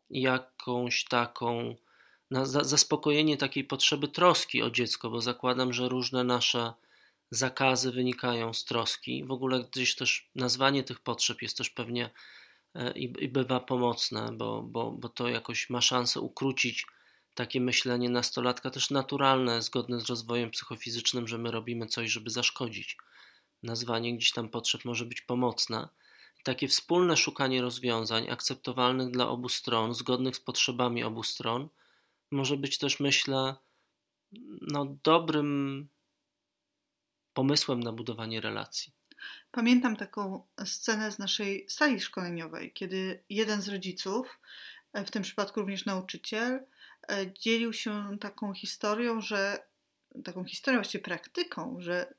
jakąś 0.10 1.06
taką 1.06 1.76
na 2.32 2.46
zaspokojenie 2.46 3.38
takiej 3.38 3.64
potrzeby 3.64 4.08
troski 4.08 4.62
o 4.62 4.70
dziecko, 4.70 5.10
bo 5.10 5.22
zakładam, 5.22 5.74
że 5.74 5.90
różne 5.90 6.24
nasze 6.24 6.74
zakazy 7.36 7.92
wynikają 7.92 8.54
z 8.54 8.66
troski. 8.66 9.24
W 9.24 9.32
ogóle 9.32 9.64
gdzieś 9.64 9.96
też 9.96 10.30
nazwanie 10.36 10.84
tych 10.84 11.00
potrzeb 11.00 11.42
jest 11.42 11.58
też 11.58 11.70
pewnie 11.70 12.10
e, 12.76 12.92
i, 12.92 13.28
bywa 13.28 13.60
pomocne, 13.60 14.30
bo, 14.34 14.62
bo, 14.62 14.92
bo 14.92 15.10
to 15.10 15.28
jakoś 15.28 15.70
ma 15.70 15.82
szansę 15.82 16.20
ukrócić 16.20 16.86
takie 17.36 17.62
myślenie 17.62 18.10
nastolatka, 18.10 18.70
też 18.70 18.90
naturalne, 18.90 19.62
zgodne 19.62 20.00
z 20.00 20.06
rozwojem 20.06 20.52
psychofizycznym, 20.52 21.28
że 21.28 21.38
my 21.38 21.52
robimy 21.52 21.88
coś, 21.88 22.12
żeby 22.12 22.30
zaszkodzić. 22.30 22.98
Nazwanie 23.64 24.18
gdzieś 24.18 24.32
tam 24.32 24.50
potrzeb 24.50 24.86
może 24.86 25.06
być 25.06 25.22
pomocne. 25.22 25.90
Takie 26.44 26.68
wspólne 26.68 27.18
szukanie 27.18 27.62
rozwiązań 27.62 28.30
akceptowalnych 28.30 29.12
dla 29.12 29.28
obu 29.28 29.50
stron, 29.50 29.94
zgodnych 29.94 30.36
z 30.36 30.40
potrzebami 30.40 31.04
obu 31.04 31.24
stron– 31.24 31.70
może 32.34 32.58
być 32.58 32.78
też, 32.78 33.00
myślę, 33.00 33.56
no, 34.62 34.98
dobrym 35.04 35.88
pomysłem 37.34 37.80
na 37.80 37.92
budowanie 37.92 38.42
relacji. 38.42 38.94
Pamiętam 39.52 39.96
taką 39.96 40.44
scenę 40.66 41.12
z 41.12 41.20
naszej 41.20 41.66
sali 41.70 42.02
szkoleniowej, 42.02 42.74
kiedy 42.74 43.24
jeden 43.30 43.62
z 43.62 43.68
rodziców, 43.68 44.40
w 44.94 45.12
tym 45.12 45.24
przypadku 45.24 45.60
również 45.60 45.86
nauczyciel, 45.86 46.66
e, 47.12 47.34
dzielił 47.34 47.74
się 47.74 48.18
taką 48.22 48.54
historią, 48.54 49.22
że 49.22 49.60
taką 50.24 50.46
historią, 50.46 50.80
właściwie 50.80 51.04
praktyką, 51.04 51.76
że 51.80 52.14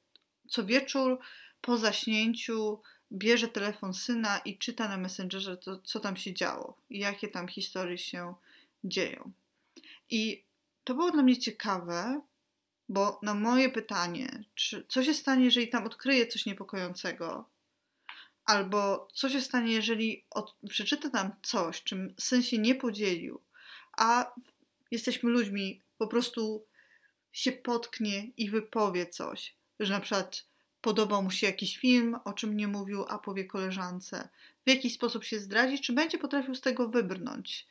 co 0.48 0.64
wieczór 0.64 1.18
po 1.60 1.78
zaśnięciu 1.78 2.80
bierze 3.12 3.48
telefon 3.48 3.94
syna 3.94 4.38
i 4.38 4.58
czyta 4.58 4.88
na 4.88 4.96
Messengerze, 4.96 5.56
to, 5.56 5.78
co 5.78 6.00
tam 6.00 6.16
się 6.16 6.34
działo 6.34 6.76
i 6.90 6.98
jakie 6.98 7.28
tam 7.28 7.48
historie 7.48 7.98
się 7.98 8.34
dzieją. 8.84 9.32
I 10.10 10.44
to 10.84 10.94
było 10.94 11.10
dla 11.10 11.22
mnie 11.22 11.38
ciekawe, 11.38 12.20
bo 12.88 13.20
na 13.22 13.34
moje 13.34 13.68
pytanie, 13.68 14.44
czy 14.54 14.84
co 14.88 15.04
się 15.04 15.14
stanie, 15.14 15.44
jeżeli 15.44 15.68
tam 15.68 15.86
odkryje 15.86 16.26
coś 16.26 16.46
niepokojącego, 16.46 17.50
albo 18.44 19.08
co 19.12 19.28
się 19.28 19.40
stanie, 19.40 19.72
jeżeli 19.72 20.24
od, 20.30 20.56
przeczyta 20.68 21.10
tam 21.10 21.32
coś, 21.42 21.82
czym 21.82 22.14
syn 22.18 22.42
się 22.42 22.58
nie 22.58 22.74
podzielił, 22.74 23.40
a 23.98 24.34
jesteśmy 24.90 25.30
ludźmi, 25.30 25.82
po 25.98 26.06
prostu 26.06 26.66
się 27.32 27.52
potknie 27.52 28.30
i 28.36 28.50
wypowie 28.50 29.06
coś, 29.06 29.56
że 29.80 29.92
na 29.92 30.00
przykład 30.00 30.44
podobał 30.80 31.22
mu 31.22 31.30
się 31.30 31.46
jakiś 31.46 31.78
film, 31.78 32.16
o 32.24 32.32
czym 32.32 32.56
nie 32.56 32.68
mówił, 32.68 33.04
a 33.08 33.18
powie 33.18 33.44
koleżance, 33.44 34.28
w 34.66 34.70
jakiś 34.70 34.94
sposób 34.94 35.24
się 35.24 35.40
zdradzi, 35.40 35.80
czy 35.80 35.92
będzie 35.92 36.18
potrafił 36.18 36.54
z 36.54 36.60
tego 36.60 36.88
wybrnąć. 36.88 37.66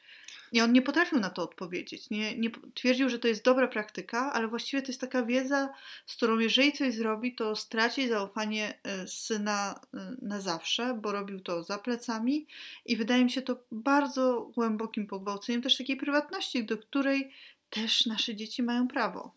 I 0.54 0.62
on 0.62 0.74
nie 0.74 0.82
potrafił 0.82 1.20
na 1.20 1.30
to 1.30 1.44
odpowiedzieć. 1.44 2.10
Nie, 2.10 2.38
nie 2.38 2.50
twierdził, 2.74 3.10
że 3.10 3.20
to 3.20 3.28
jest 3.28 3.44
dobra 3.44 3.68
praktyka, 3.68 4.34
ale 4.34 4.48
właściwie 4.48 4.82
to 4.82 4.88
jest 4.88 5.02
taka 5.02 5.26
wiedza, 5.26 5.74
z 6.06 6.16
którą 6.16 6.40
jeżeli 6.40 6.74
coś 6.74 6.94
zrobi, 6.94 7.36
to 7.36 7.56
straci 7.56 8.08
zaufanie 8.08 8.80
e, 8.84 9.08
syna 9.08 9.80
e, 9.94 10.16
na 10.22 10.42
zawsze, 10.42 11.00
bo 11.02 11.12
robił 11.12 11.40
to 11.40 11.64
za 11.64 11.78
plecami 11.78 12.48
i 12.86 12.96
wydaje 12.96 13.24
mi 13.24 13.32
się 13.32 13.42
to 13.42 13.58
bardzo 13.72 14.52
głębokim 14.56 15.08
pogwałceniem 15.08 15.62
też 15.62 15.78
takiej 15.78 15.98
prywatności, 15.98 16.66
do 16.66 16.78
której 16.78 17.32
też 17.70 18.06
nasze 18.06 18.36
dzieci 18.36 18.64
mają 18.64 18.88
prawo. 18.88 19.32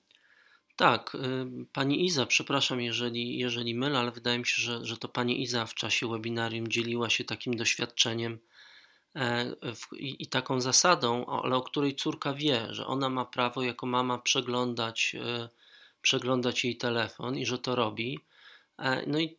Tak, 0.77 1.15
y, 1.15 1.67
pani 1.73 2.07
Iza, 2.07 2.27
przepraszam, 2.27 2.81
jeżeli, 2.81 3.39
jeżeli 3.39 3.75
mylę, 3.75 3.99
ale 3.99 4.13
wydaje 4.13 4.39
mi 4.39 4.47
się, 4.47 4.63
że, 4.63 4.85
że 4.85 4.97
to 4.97 5.09
pani 5.09 5.43
Iza 5.43 5.67
w 5.67 5.75
czasie 5.75 6.09
webinarium 6.09 6.69
dzieliła 6.69 7.11
się 7.11 7.25
takim 7.25 7.57
doświadczeniem 7.57 8.39
i, 9.93 10.23
i 10.23 10.27
taką 10.27 10.61
zasadą, 10.61 11.27
ale 11.27 11.57
o 11.57 11.63
której 11.63 11.97
córka 11.97 12.35
wie, 12.35 12.67
że 12.71 12.87
ona 12.87 13.09
ma 13.09 13.25
prawo 13.25 13.63
jako 13.63 13.87
mama 13.87 14.19
przeglądać, 14.19 15.17
e, 15.21 15.49
przeglądać 16.03 16.65
jej 16.65 16.77
telefon 16.77 17.37
i 17.37 17.47
że 17.47 17.59
to 17.59 17.75
robi. 17.75 18.21
E, 18.79 19.07
no 19.07 19.19
i 19.19 19.37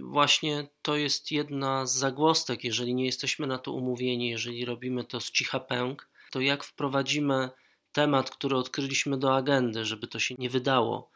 właśnie 0.00 0.68
to 0.82 0.96
jest 0.96 1.32
jedna 1.32 1.86
z 1.86 1.94
zagłostek, 1.94 2.64
jeżeli 2.64 2.94
nie 2.94 3.06
jesteśmy 3.06 3.46
na 3.46 3.58
to 3.58 3.72
umówieni, 3.72 4.28
jeżeli 4.30 4.64
robimy 4.64 5.04
to 5.04 5.20
z 5.20 5.30
cicha 5.30 5.60
pęk, 5.60 6.08
to 6.30 6.40
jak 6.40 6.64
wprowadzimy 6.64 7.50
temat, 7.92 8.30
który 8.30 8.56
odkryliśmy 8.56 9.18
do 9.18 9.36
agendy, 9.36 9.84
żeby 9.84 10.06
to 10.06 10.18
się 10.18 10.34
nie 10.38 10.50
wydało. 10.50 11.10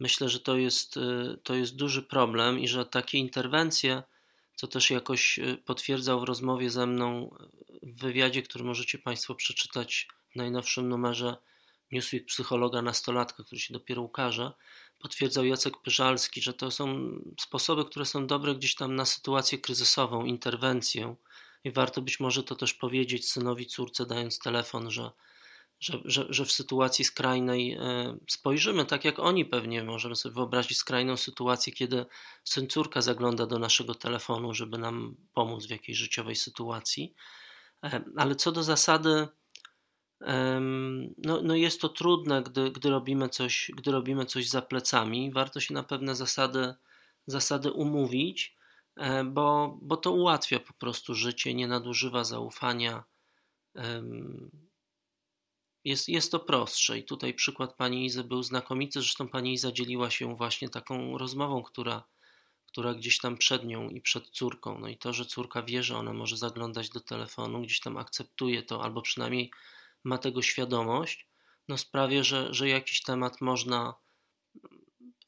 Myślę, 0.00 0.28
że 0.28 0.40
to 0.40 0.56
jest, 0.56 0.98
to 1.42 1.54
jest 1.54 1.76
duży 1.76 2.02
problem 2.02 2.58
i 2.58 2.68
że 2.68 2.86
takie 2.86 3.18
interwencje, 3.18 4.02
co 4.58 4.66
też 4.66 4.90
jakoś 4.90 5.38
y, 5.38 5.56
potwierdzał 5.64 6.20
w 6.20 6.24
rozmowie 6.24 6.70
ze 6.70 6.86
mną 6.86 7.36
w 7.82 8.00
wywiadzie, 8.00 8.42
który 8.42 8.64
możecie 8.64 8.98
Państwo 8.98 9.34
przeczytać 9.34 10.08
w 10.32 10.36
najnowszym 10.36 10.88
numerze 10.88 11.36
Newsweek 11.92 12.26
Psychologa 12.26 12.82
Nastolatka, 12.82 13.44
który 13.44 13.60
się 13.60 13.74
dopiero 13.74 14.02
ukaże, 14.02 14.52
potwierdzał 14.98 15.44
Jacek 15.44 15.82
Pyżalski, 15.82 16.42
że 16.42 16.54
to 16.54 16.70
są 16.70 17.10
sposoby, 17.40 17.84
które 17.84 18.04
są 18.04 18.26
dobre 18.26 18.54
gdzieś 18.54 18.74
tam 18.74 18.94
na 18.94 19.04
sytuację 19.04 19.58
kryzysową, 19.58 20.24
interwencję. 20.24 21.14
I 21.64 21.70
warto 21.70 22.02
być 22.02 22.20
może 22.20 22.42
to 22.42 22.54
też 22.54 22.74
powiedzieć 22.74 23.30
synowi, 23.30 23.66
córce, 23.66 24.06
dając 24.06 24.38
telefon, 24.38 24.90
że 24.90 25.10
że, 25.80 25.98
że, 26.04 26.26
że 26.30 26.44
w 26.44 26.52
sytuacji 26.52 27.04
skrajnej 27.04 27.72
e, 27.72 28.18
spojrzymy 28.28 28.84
tak 28.84 29.04
jak 29.04 29.18
oni 29.18 29.44
pewnie 29.44 29.84
możemy 29.84 30.16
sobie 30.16 30.34
wyobrazić 30.34 30.78
skrajną 30.78 31.16
sytuację, 31.16 31.72
kiedy 31.72 32.06
córka 32.68 33.02
zagląda 33.02 33.46
do 33.46 33.58
naszego 33.58 33.94
telefonu, 33.94 34.54
żeby 34.54 34.78
nam 34.78 35.16
pomóc 35.34 35.66
w 35.66 35.70
jakiejś 35.70 35.98
życiowej 35.98 36.36
sytuacji. 36.36 37.14
E, 37.84 38.04
ale 38.16 38.34
co 38.34 38.52
do 38.52 38.62
zasady, 38.62 39.28
no, 41.18 41.42
no 41.42 41.54
jest 41.54 41.80
to 41.80 41.88
trudne, 41.88 42.42
gdy, 42.42 42.70
gdy, 42.70 42.90
robimy 42.90 43.28
coś, 43.28 43.70
gdy 43.76 43.90
robimy 43.92 44.26
coś 44.26 44.48
za 44.48 44.62
plecami. 44.62 45.32
Warto 45.32 45.60
się 45.60 45.74
na 45.74 45.82
pewne 45.82 46.16
zasady, 46.16 46.74
zasady 47.26 47.72
umówić, 47.72 48.56
e, 48.96 49.24
bo, 49.24 49.78
bo 49.82 49.96
to 49.96 50.12
ułatwia 50.12 50.60
po 50.60 50.72
prostu 50.72 51.14
życie, 51.14 51.54
nie 51.54 51.68
nadużywa 51.68 52.24
zaufania 52.24 53.04
jest, 55.84 56.08
jest 56.08 56.30
to 56.30 56.40
prostsze 56.40 56.98
i 56.98 57.04
tutaj 57.04 57.34
przykład 57.34 57.74
pani 57.74 58.06
Izy 58.06 58.24
był 58.24 58.42
znakomity, 58.42 59.00
zresztą 59.00 59.28
pani 59.28 59.54
Iza 59.54 59.72
dzieliła 59.72 60.10
się 60.10 60.36
właśnie 60.36 60.68
taką 60.68 61.18
rozmową, 61.18 61.62
która, 61.62 62.02
która 62.66 62.94
gdzieś 62.94 63.18
tam 63.18 63.36
przed 63.36 63.64
nią 63.64 63.88
i 63.88 64.00
przed 64.00 64.28
córką, 64.28 64.78
no 64.78 64.88
i 64.88 64.96
to, 64.96 65.12
że 65.12 65.24
córka 65.24 65.62
wie, 65.62 65.82
że 65.82 65.96
ona 65.96 66.12
może 66.12 66.36
zaglądać 66.36 66.88
do 66.90 67.00
telefonu, 67.00 67.62
gdzieś 67.62 67.80
tam 67.80 67.96
akceptuje 67.96 68.62
to, 68.62 68.82
albo 68.82 69.02
przynajmniej 69.02 69.50
ma 70.04 70.18
tego 70.18 70.42
świadomość, 70.42 71.26
no 71.68 71.78
sprawia, 71.78 72.22
że, 72.22 72.54
że 72.54 72.68
jakiś 72.68 73.02
temat 73.02 73.40
można 73.40 73.94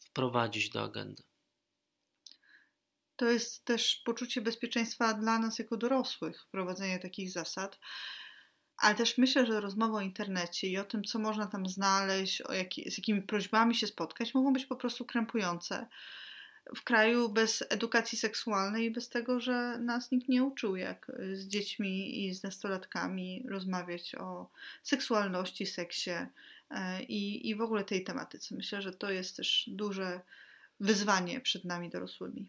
wprowadzić 0.01 0.71
do 0.71 0.83
agendy. 0.83 1.23
To 3.17 3.31
jest 3.31 3.65
też 3.65 4.03
poczucie 4.05 4.41
bezpieczeństwa 4.41 5.15
dla 5.15 5.39
nas 5.39 5.59
jako 5.59 5.77
dorosłych, 5.77 6.43
wprowadzenie 6.43 6.99
takich 6.99 7.31
zasad. 7.31 7.79
Ale 8.81 8.95
też 8.95 9.19
myślę, 9.19 9.47
że 9.47 9.61
rozmowy 9.61 9.97
o 9.97 10.01
internecie 10.01 10.69
i 10.69 10.79
o 10.79 10.85
tym, 10.85 11.05
co 11.05 11.19
można 11.19 11.47
tam 11.47 11.67
znaleźć, 11.67 12.43
o 12.43 12.53
jaki, 12.53 12.91
z 12.91 12.99
jakimi 12.99 13.23
prośbami 13.23 13.75
się 13.75 13.87
spotkać, 13.87 14.35
mogą 14.35 14.53
być 14.53 14.67
po 14.67 14.77
prostu 14.77 15.05
krępujące. 15.05 15.87
W 16.77 16.83
kraju 16.85 17.29
bez 17.29 17.65
edukacji 17.69 18.19
seksualnej 18.19 18.85
i 18.85 18.91
bez 18.91 19.09
tego, 19.09 19.41
że 19.41 19.79
nas 19.79 20.11
nikt 20.11 20.29
nie 20.29 20.45
uczył, 20.45 20.77
jak 20.77 21.13
z 21.33 21.47
dziećmi 21.47 22.25
i 22.25 22.35
z 22.35 22.43
nastolatkami 22.43 23.45
rozmawiać 23.49 24.15
o 24.15 24.51
seksualności, 24.83 25.67
seksie 25.67 26.11
e, 26.71 27.03
i, 27.03 27.49
i 27.49 27.55
w 27.55 27.61
ogóle 27.61 27.85
tej 27.85 28.05
tematyce. 28.05 28.55
Myślę, 28.55 28.83
że 28.83 28.93
to 28.93 29.11
jest 29.11 29.37
też 29.37 29.65
duże 29.73 30.21
wyzwanie 30.81 31.41
przed 31.41 31.65
nami 31.65 31.91
dorosłymi. 31.91 32.49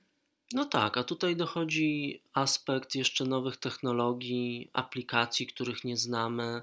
No 0.54 0.66
tak, 0.66 0.98
a 0.98 1.04
tutaj 1.04 1.36
dochodzi 1.36 2.22
aspekt 2.34 2.96
jeszcze 2.96 3.26
nowych 3.26 3.58
technologii, 3.58 4.70
aplikacji, 4.74 5.48
których 5.48 5.84
nie 5.84 5.98
znamy. 5.98 6.62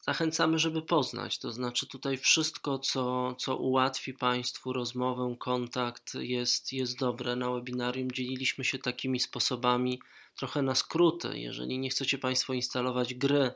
Zachęcamy, 0.00 0.58
żeby 0.58 0.82
poznać. 0.82 1.38
To 1.38 1.52
znaczy, 1.52 1.86
tutaj 1.86 2.18
wszystko, 2.18 2.78
co, 2.78 3.34
co 3.38 3.56
ułatwi 3.56 4.14
Państwu 4.14 4.72
rozmowę, 4.72 5.36
kontakt, 5.38 6.14
jest, 6.14 6.72
jest 6.72 6.98
dobre. 6.98 7.36
Na 7.36 7.50
webinarium 7.50 8.10
dzieliliśmy 8.10 8.64
się 8.64 8.78
takimi 8.78 9.20
sposobami 9.20 10.00
trochę 10.36 10.62
na 10.62 10.74
skróty. 10.74 11.38
Jeżeli 11.38 11.78
nie 11.78 11.90
chcecie 11.90 12.18
Państwo 12.18 12.52
instalować 12.52 13.14
gry, 13.14 13.52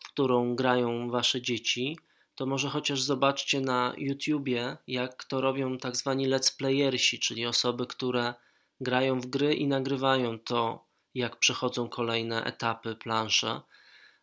w 0.00 0.08
którą 0.08 0.56
grają 0.56 1.10
Wasze 1.10 1.42
dzieci, 1.42 1.98
to 2.40 2.46
może 2.46 2.68
chociaż 2.68 3.02
zobaczcie 3.02 3.60
na 3.60 3.94
YouTubie, 3.96 4.76
jak 4.86 5.24
to 5.24 5.40
robią 5.40 5.78
tak 5.78 5.96
zwani 5.96 6.28
let's 6.28 6.56
playersi, 6.56 7.18
czyli 7.18 7.46
osoby, 7.46 7.86
które 7.86 8.34
grają 8.80 9.20
w 9.20 9.26
gry 9.26 9.54
i 9.54 9.66
nagrywają 9.66 10.38
to, 10.38 10.86
jak 11.14 11.36
przechodzą 11.36 11.88
kolejne 11.88 12.44
etapy, 12.44 12.96
plansze. 12.96 13.60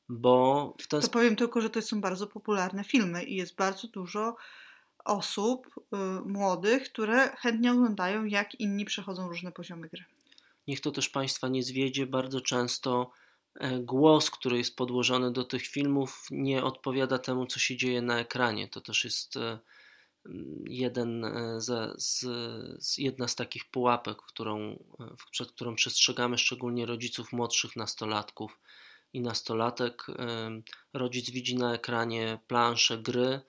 Bo 0.09 0.73
w 0.81 0.87
ten 0.87 1.01
To 1.01 1.09
powiem 1.09 1.35
tylko, 1.35 1.61
że 1.61 1.69
to 1.69 1.81
są 1.81 2.01
bardzo 2.01 2.27
popularne 2.27 2.83
filmy 2.83 3.23
i 3.23 3.35
jest 3.35 3.55
bardzo 3.55 3.87
dużo 3.87 4.35
osób 5.05 5.67
y, 5.67 5.97
młodych, 6.25 6.83
które 6.91 7.35
chętnie 7.35 7.71
oglądają, 7.71 8.25
jak 8.25 8.59
inni 8.59 8.85
przechodzą 8.85 9.27
różne 9.27 9.51
poziomy 9.51 9.89
gry. 9.89 10.05
Niech 10.67 10.81
to 10.81 10.91
też 10.91 11.09
Państwa 11.09 11.47
nie 11.47 11.63
zwiedzie. 11.63 12.05
Bardzo 12.05 12.41
często 12.41 13.11
głos, 13.79 14.31
który 14.31 14.57
jest 14.57 14.75
podłożony 14.75 15.31
do 15.31 15.43
tych 15.43 15.67
filmów, 15.67 16.27
nie 16.31 16.63
odpowiada 16.63 17.19
temu, 17.19 17.45
co 17.45 17.59
się 17.59 17.77
dzieje 17.77 18.01
na 18.01 18.19
ekranie. 18.19 18.67
To 18.67 18.81
też 18.81 19.03
jest 19.03 19.37
e, 19.37 19.59
jeden 20.65 21.25
e, 21.25 21.61
z, 21.61 22.01
z, 22.03 22.19
z, 22.85 22.97
jedna 22.97 23.27
z 23.27 23.35
takich 23.35 23.65
pułapek, 23.65 24.17
którą, 24.17 24.83
przed 25.31 25.51
którą 25.51 25.75
przestrzegamy 25.75 26.37
szczególnie 26.37 26.85
rodziców 26.85 27.31
młodszych 27.31 27.75
nastolatków 27.75 28.59
i 29.13 29.21
nastolatek. 29.21 30.07
Rodzic 30.93 31.29
widzi 31.29 31.55
na 31.55 31.73
ekranie 31.73 32.39
planszę 32.47 32.97
gry, 32.97 33.41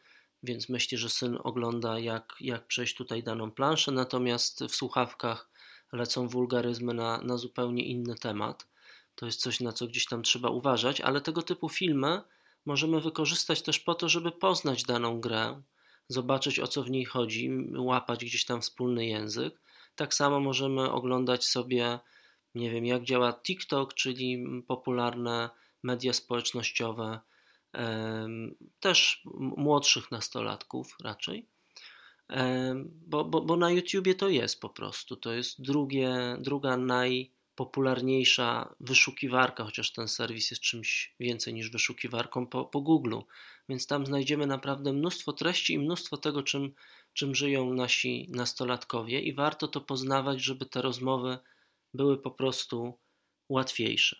więc 0.42 0.68
myśli, 0.68 0.98
że 0.98 1.10
syn 1.10 1.38
ogląda, 1.44 1.98
jak, 1.98 2.34
jak 2.40 2.66
przejść 2.66 2.94
tutaj 2.94 3.22
daną 3.22 3.50
planszę, 3.50 3.92
natomiast 3.92 4.64
w 4.64 4.74
słuchawkach 4.74 5.50
lecą 5.92 6.28
wulgaryzmy 6.28 6.94
na, 6.94 7.18
na 7.18 7.36
zupełnie 7.36 7.84
inny 7.84 8.14
temat. 8.14 8.66
To 9.18 9.26
jest 9.26 9.40
coś, 9.40 9.60
na 9.60 9.72
co 9.72 9.86
gdzieś 9.86 10.06
tam 10.06 10.22
trzeba 10.22 10.48
uważać, 10.50 11.00
ale 11.00 11.20
tego 11.20 11.42
typu 11.42 11.68
filmy 11.68 12.22
możemy 12.66 13.00
wykorzystać 13.00 13.62
też 13.62 13.80
po 13.80 13.94
to, 13.94 14.08
żeby 14.08 14.32
poznać 14.32 14.82
daną 14.82 15.20
grę, 15.20 15.62
zobaczyć 16.08 16.60
o 16.60 16.66
co 16.66 16.82
w 16.82 16.90
niej 16.90 17.04
chodzi, 17.04 17.50
łapać 17.76 18.24
gdzieś 18.24 18.44
tam 18.44 18.60
wspólny 18.60 19.06
język. 19.06 19.60
Tak 19.94 20.14
samo 20.14 20.40
możemy 20.40 20.90
oglądać 20.90 21.44
sobie, 21.44 21.98
nie 22.54 22.70
wiem, 22.70 22.86
jak 22.86 23.04
działa 23.04 23.32
TikTok, 23.32 23.94
czyli 23.94 24.44
popularne 24.66 25.50
media 25.82 26.12
społecznościowe, 26.12 27.20
też 28.80 29.22
młodszych 29.56 30.10
nastolatków 30.10 30.96
raczej. 31.02 31.46
Bo, 32.84 33.24
bo, 33.24 33.40
bo 33.40 33.56
na 33.56 33.70
YouTubie 33.70 34.14
to 34.14 34.28
jest 34.28 34.60
po 34.60 34.68
prostu. 34.68 35.16
To 35.16 35.32
jest 35.32 35.62
drugie, 35.62 36.36
druga 36.40 36.76
naj 36.76 37.37
popularniejsza 37.58 38.74
wyszukiwarka, 38.80 39.64
chociaż 39.64 39.92
ten 39.92 40.08
serwis 40.08 40.50
jest 40.50 40.62
czymś 40.62 41.14
więcej 41.20 41.54
niż 41.54 41.70
wyszukiwarką 41.70 42.46
po, 42.46 42.64
po 42.64 42.80
Google, 42.80 43.16
więc 43.68 43.86
tam 43.86 44.06
znajdziemy 44.06 44.46
naprawdę 44.46 44.92
mnóstwo 44.92 45.32
treści 45.32 45.72
i 45.74 45.78
mnóstwo 45.78 46.16
tego, 46.16 46.42
czym, 46.42 46.74
czym 47.14 47.34
żyją 47.34 47.74
nasi 47.74 48.28
nastolatkowie, 48.30 49.20
i 49.20 49.32
warto 49.32 49.68
to 49.68 49.80
poznawać, 49.80 50.42
żeby 50.42 50.66
te 50.66 50.82
rozmowy 50.82 51.38
były 51.94 52.18
po 52.18 52.30
prostu 52.30 52.98
łatwiejsze. 53.48 54.16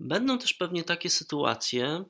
Będą 0.00 0.38
też 0.38 0.54
pewnie 0.54 0.84
takie 0.84 1.10
sytuacje, 1.10 2.04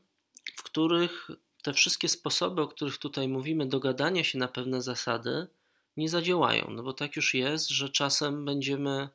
w 0.55 0.63
których 0.63 1.31
te 1.63 1.73
wszystkie 1.73 2.09
sposoby, 2.09 2.63
o 2.63 2.69
których 2.69 2.99
tutaj 2.99 3.29
mówimy, 3.29 3.67
dogadania 3.67 4.25
się 4.25 4.39
na 4.39 4.49
pewne 4.49 4.83
zasady, 4.83 5.47
nie 5.97 6.09
zadziałają. 6.09 6.67
No 6.71 6.83
bo 6.83 6.93
tak 6.93 7.17
już 7.17 7.35
jest, 7.35 7.69
że 7.69 7.89
czasem 7.89 8.45
będziemy 8.45 9.09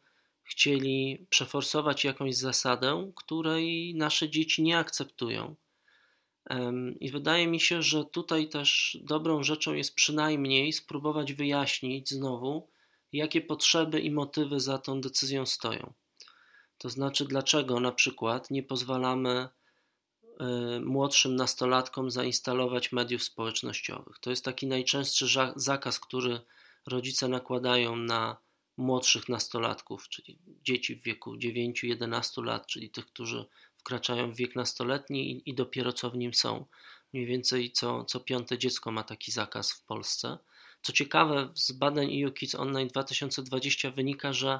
chcieli 0.50 1.26
przeforsować 1.30 2.04
jakąś 2.04 2.36
zasadę, 2.36 3.12
której 3.16 3.96
nasze 3.96 4.30
dzieci 4.30 4.64
nie 4.64 4.78
akceptują. 4.78 5.56
I 7.00 7.12
wydaje 7.12 7.48
mi 7.48 7.60
się, 7.60 7.82
że 7.82 8.06
tutaj 8.06 8.50
też 8.50 8.98
dobrą 9.02 9.44
rzeczą 9.44 9.74
jest 9.74 9.96
przynajmniej 9.96 10.74
spróbować 10.74 11.34
wyjaśnić 11.34 12.10
znowu, 12.10 12.70
jakie 13.14 13.42
potrzeby 13.42 14.00
i 14.00 14.12
motywy 14.12 14.60
za 14.60 14.78
tą 14.78 15.02
decyzją 15.02 15.46
stoją. 15.46 15.94
To 16.78 16.90
znaczy, 16.90 17.26
dlaczego 17.26 17.80
na 17.80 17.92
przykład 17.92 18.52
nie 18.52 18.64
pozwalamy 18.64 19.50
y, 20.24 20.80
młodszym 20.80 21.36
nastolatkom 21.36 22.12
zainstalować 22.12 22.92
mediów 22.92 23.24
społecznościowych. 23.24 24.20
To 24.20 24.30
jest 24.30 24.46
taki 24.46 24.68
najczęstszy 24.68 25.26
zakaz, 25.56 26.00
który 26.00 26.40
rodzice 26.86 27.28
nakładają 27.28 27.96
na 27.96 28.38
młodszych 28.80 29.30
nastolatków, 29.30 30.10
czyli 30.10 30.40
dzieci 30.64 30.96
w 30.96 31.04
wieku 31.04 31.36
9-11 31.36 32.44
lat, 32.44 32.68
czyli 32.68 32.90
tych, 32.90 33.06
którzy 33.06 33.46
wkraczają 33.78 34.32
w 34.32 34.36
wiek 34.36 34.56
nastoletni 34.56 35.32
i, 35.32 35.50
i 35.50 35.54
dopiero 35.54 35.94
co 35.94 36.10
w 36.10 36.18
nim 36.18 36.34
są. 36.34 36.66
Mniej 37.14 37.26
więcej 37.26 37.72
co, 37.72 38.06
co 38.06 38.20
piąte 38.20 38.58
dziecko 38.58 38.92
ma 38.92 39.04
taki 39.04 39.32
zakaz 39.32 39.72
w 39.72 39.84
Polsce. 39.86 40.38
Co 40.82 40.94
ciekawe, 40.94 41.50
z 41.56 41.72
badań 41.72 42.24
EU 42.24 42.32
Kids 42.32 42.56
Online 42.56 42.88
2020 42.88 43.92
wynika, 43.92 44.34
że, 44.34 44.60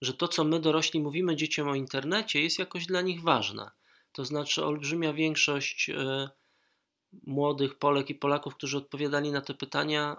że 0.00 0.14
to, 0.14 0.28
co 0.28 0.44
my 0.44 0.60
dorośli 0.60 1.00
mówimy 1.00 1.36
dzieciom 1.36 1.68
o 1.68 1.74
internecie, 1.74 2.42
jest 2.42 2.58
jakoś 2.58 2.86
dla 2.86 3.00
nich 3.00 3.22
ważne. 3.22 3.70
To 4.12 4.24
znaczy, 4.24 4.64
olbrzymia 4.64 5.12
większość 5.12 5.90
y, 5.90 6.28
młodych 7.26 7.78
Polek 7.78 8.10
i 8.10 8.14
Polaków, 8.14 8.54
którzy 8.54 8.78
odpowiadali 8.78 9.30
na 9.30 9.40
te 9.40 9.54
pytania, 9.54 10.16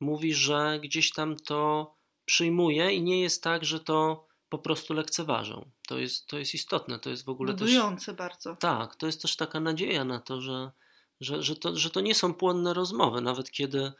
mówi, 0.00 0.34
że 0.34 0.80
gdzieś 0.82 1.12
tam 1.12 1.36
to 1.36 1.96
przyjmuje 2.26 2.92
i 2.92 3.02
nie 3.02 3.20
jest 3.20 3.42
tak, 3.42 3.64
że 3.64 3.80
to 3.80 4.26
po 4.48 4.58
prostu 4.58 4.94
lekceważą. 4.94 5.70
To 5.88 5.98
jest, 5.98 6.26
to 6.26 6.38
jest 6.38 6.54
istotne, 6.54 6.98
to 6.98 7.10
jest 7.10 7.24
w 7.24 7.28
ogóle 7.28 7.52
Budujące 7.52 8.06
też... 8.06 8.14
bardzo. 8.14 8.56
Tak, 8.56 8.96
to 8.96 9.06
jest 9.06 9.22
też 9.22 9.36
taka 9.36 9.60
nadzieja 9.60 10.04
na 10.04 10.20
to, 10.20 10.40
że, 10.40 10.70
że, 11.20 11.42
że, 11.42 11.56
to, 11.56 11.76
że 11.76 11.90
to 11.90 12.00
nie 12.00 12.14
są 12.14 12.34
płonne 12.34 12.74
rozmowy, 12.74 13.20
nawet 13.20 13.50
kiedy 13.50 13.92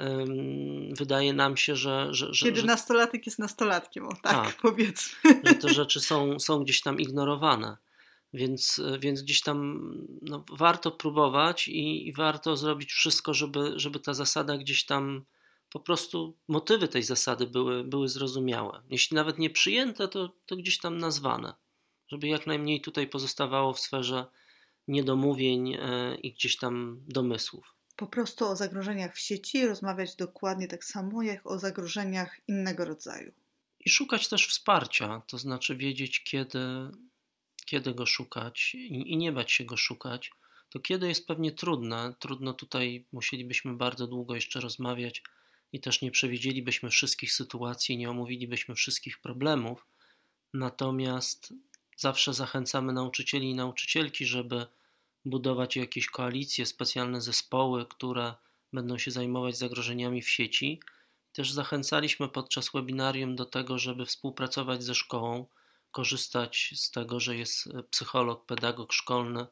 um, 0.00 0.94
wydaje 0.94 1.32
nam 1.32 1.56
się, 1.56 1.76
że... 1.76 2.08
że, 2.10 2.34
że 2.34 2.46
kiedy 2.46 2.60
że, 2.60 2.66
nastolatek 2.66 3.26
jest 3.26 3.38
nastolatkiem, 3.38 4.06
o 4.06 4.12
tak, 4.22 4.22
tak 4.22 4.56
powiedzmy. 4.62 5.40
Że 5.44 5.54
te 5.54 5.68
rzeczy 5.80 6.00
są, 6.00 6.38
są 6.38 6.64
gdzieś 6.64 6.82
tam 6.82 7.00
ignorowane. 7.00 7.76
Więc, 8.32 8.80
więc 9.00 9.22
gdzieś 9.22 9.42
tam 9.42 9.90
no, 10.22 10.44
warto 10.52 10.90
próbować 10.90 11.68
i, 11.68 12.08
i 12.08 12.12
warto 12.12 12.56
zrobić 12.56 12.92
wszystko, 12.92 13.34
żeby, 13.34 13.72
żeby 13.76 14.00
ta 14.00 14.14
zasada 14.14 14.58
gdzieś 14.58 14.84
tam 14.84 15.24
po 15.72 15.80
prostu 15.80 16.36
motywy 16.48 16.88
tej 16.88 17.02
zasady 17.02 17.46
były, 17.46 17.84
były 17.84 18.08
zrozumiałe. 18.08 18.82
Jeśli 18.90 19.14
nawet 19.14 19.38
nie 19.38 19.50
przyjęte, 19.50 20.08
to, 20.08 20.32
to 20.46 20.56
gdzieś 20.56 20.78
tam 20.78 20.98
nazwane, 20.98 21.54
żeby 22.08 22.28
jak 22.28 22.46
najmniej 22.46 22.80
tutaj 22.80 23.08
pozostawało 23.08 23.72
w 23.72 23.80
sferze 23.80 24.26
niedomówień 24.88 25.74
e, 25.74 26.14
i 26.14 26.32
gdzieś 26.32 26.56
tam 26.56 27.02
domysłów. 27.08 27.74
Po 27.96 28.06
prostu 28.06 28.46
o 28.46 28.56
zagrożeniach 28.56 29.14
w 29.14 29.20
sieci 29.20 29.66
rozmawiać 29.66 30.16
dokładnie 30.16 30.68
tak 30.68 30.84
samo 30.84 31.22
jak 31.22 31.46
o 31.46 31.58
zagrożeniach 31.58 32.40
innego 32.48 32.84
rodzaju. 32.84 33.32
I 33.80 33.90
szukać 33.90 34.28
też 34.28 34.46
wsparcia, 34.46 35.22
to 35.26 35.38
znaczy 35.38 35.76
wiedzieć, 35.76 36.24
kiedy, 36.24 36.60
kiedy 37.64 37.94
go 37.94 38.06
szukać 38.06 38.74
i, 38.74 39.12
i 39.12 39.16
nie 39.16 39.32
bać 39.32 39.52
się 39.52 39.64
go 39.64 39.76
szukać. 39.76 40.30
To 40.70 40.80
kiedy 40.80 41.08
jest 41.08 41.26
pewnie 41.26 41.52
trudne, 41.52 42.14
trudno 42.18 42.52
tutaj 42.52 43.06
musielibyśmy 43.12 43.74
bardzo 43.74 44.06
długo 44.06 44.34
jeszcze 44.34 44.60
rozmawiać 44.60 45.22
i 45.72 45.80
też 45.80 46.02
nie 46.02 46.10
przewidzielibyśmy 46.10 46.90
wszystkich 46.90 47.32
sytuacji, 47.32 47.96
nie 47.96 48.10
omówilibyśmy 48.10 48.74
wszystkich 48.74 49.20
problemów. 49.20 49.86
Natomiast 50.54 51.54
zawsze 51.96 52.34
zachęcamy 52.34 52.92
nauczycieli 52.92 53.50
i 53.50 53.54
nauczycielki, 53.54 54.26
żeby 54.26 54.66
budować 55.24 55.76
jakieś 55.76 56.06
koalicje, 56.06 56.66
specjalne 56.66 57.20
zespoły, 57.20 57.86
które 57.86 58.34
będą 58.72 58.98
się 58.98 59.10
zajmować 59.10 59.58
zagrożeniami 59.58 60.22
w 60.22 60.30
sieci. 60.30 60.80
Też 61.32 61.52
zachęcaliśmy 61.52 62.28
podczas 62.28 62.70
webinarium 62.74 63.36
do 63.36 63.44
tego, 63.44 63.78
żeby 63.78 64.06
współpracować 64.06 64.84
ze 64.84 64.94
szkołą, 64.94 65.46
korzystać 65.90 66.74
z 66.76 66.90
tego, 66.90 67.20
że 67.20 67.36
jest 67.36 67.68
psycholog, 67.90 68.46
pedagog 68.46 68.92
szkolny, 68.92 69.46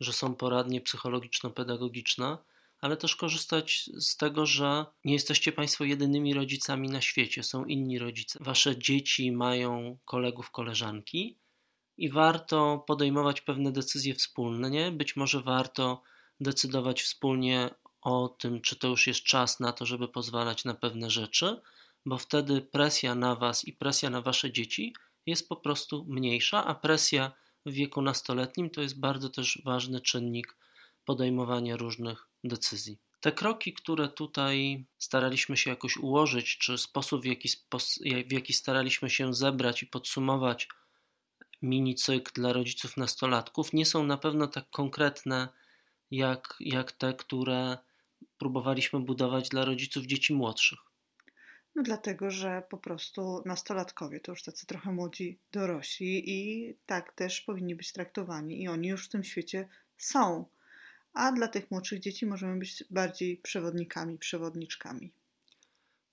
że 0.00 0.12
są 0.12 0.34
poradnie 0.34 0.80
psychologiczno-pedagogiczne 0.80 2.38
ale 2.82 2.96
też 2.96 3.16
korzystać 3.16 3.90
z 3.96 4.16
tego, 4.16 4.46
że 4.46 4.86
nie 5.04 5.12
jesteście 5.12 5.52
Państwo 5.52 5.84
jedynymi 5.84 6.34
rodzicami 6.34 6.88
na 6.88 7.00
świecie, 7.00 7.42
są 7.42 7.64
inni 7.64 7.98
rodzice. 7.98 8.38
Wasze 8.42 8.78
dzieci 8.78 9.32
mają 9.32 9.96
kolegów, 10.04 10.50
koleżanki 10.50 11.38
i 11.96 12.10
warto 12.10 12.84
podejmować 12.86 13.40
pewne 13.40 13.72
decyzje 13.72 14.14
wspólne. 14.14 14.70
Nie? 14.70 14.92
Być 14.92 15.16
może 15.16 15.40
warto 15.40 16.02
decydować 16.40 17.02
wspólnie 17.02 17.70
o 18.00 18.28
tym, 18.28 18.60
czy 18.60 18.76
to 18.76 18.88
już 18.88 19.06
jest 19.06 19.22
czas 19.22 19.60
na 19.60 19.72
to, 19.72 19.86
żeby 19.86 20.08
pozwalać 20.08 20.64
na 20.64 20.74
pewne 20.74 21.10
rzeczy, 21.10 21.60
bo 22.06 22.18
wtedy 22.18 22.60
presja 22.60 23.14
na 23.14 23.34
Was 23.34 23.64
i 23.64 23.72
presja 23.72 24.10
na 24.10 24.22
Wasze 24.22 24.52
dzieci 24.52 24.94
jest 25.26 25.48
po 25.48 25.56
prostu 25.56 26.04
mniejsza, 26.08 26.64
a 26.64 26.74
presja 26.74 27.32
w 27.66 27.72
wieku 27.72 28.02
nastoletnim 28.02 28.70
to 28.70 28.82
jest 28.82 29.00
bardzo 29.00 29.28
też 29.28 29.62
ważny 29.64 30.00
czynnik 30.00 30.56
podejmowania 31.04 31.76
różnych 31.76 32.31
decyzji. 32.44 32.98
Te 33.20 33.32
kroki, 33.32 33.72
które 33.72 34.08
tutaj 34.08 34.84
staraliśmy 34.98 35.56
się 35.56 35.70
jakoś 35.70 35.96
ułożyć, 35.96 36.58
czy 36.58 36.78
sposób, 36.78 37.22
w 37.22 37.24
jaki, 37.24 37.48
w 38.26 38.32
jaki 38.32 38.52
staraliśmy 38.52 39.10
się 39.10 39.34
zebrać 39.34 39.82
i 39.82 39.86
podsumować 39.86 40.68
mini 41.62 41.94
cykl 41.94 42.32
dla 42.34 42.52
rodziców 42.52 42.96
nastolatków, 42.96 43.72
nie 43.72 43.86
są 43.86 44.04
na 44.04 44.18
pewno 44.18 44.46
tak 44.46 44.70
konkretne 44.70 45.48
jak, 46.10 46.56
jak 46.60 46.92
te, 46.92 47.14
które 47.14 47.78
próbowaliśmy 48.38 49.00
budować 49.00 49.48
dla 49.48 49.64
rodziców 49.64 50.04
dzieci 50.04 50.34
młodszych. 50.34 50.78
No 51.74 51.82
dlatego, 51.82 52.30
że 52.30 52.62
po 52.70 52.78
prostu 52.78 53.42
nastolatkowie 53.46 54.20
to 54.20 54.32
już 54.32 54.42
tacy 54.42 54.66
trochę 54.66 54.92
młodzi 54.92 55.38
dorośli 55.52 56.30
i 56.30 56.74
tak 56.86 57.12
też 57.12 57.40
powinni 57.40 57.74
być 57.74 57.92
traktowani 57.92 58.62
i 58.62 58.68
oni 58.68 58.88
już 58.88 59.06
w 59.06 59.08
tym 59.08 59.24
świecie 59.24 59.68
są 59.98 60.44
a 61.12 61.32
dla 61.32 61.48
tych 61.48 61.70
młodszych 61.70 62.00
dzieci 62.00 62.26
możemy 62.26 62.58
być 62.58 62.84
bardziej 62.90 63.36
przewodnikami, 63.36 64.18
przewodniczkami. 64.18 65.12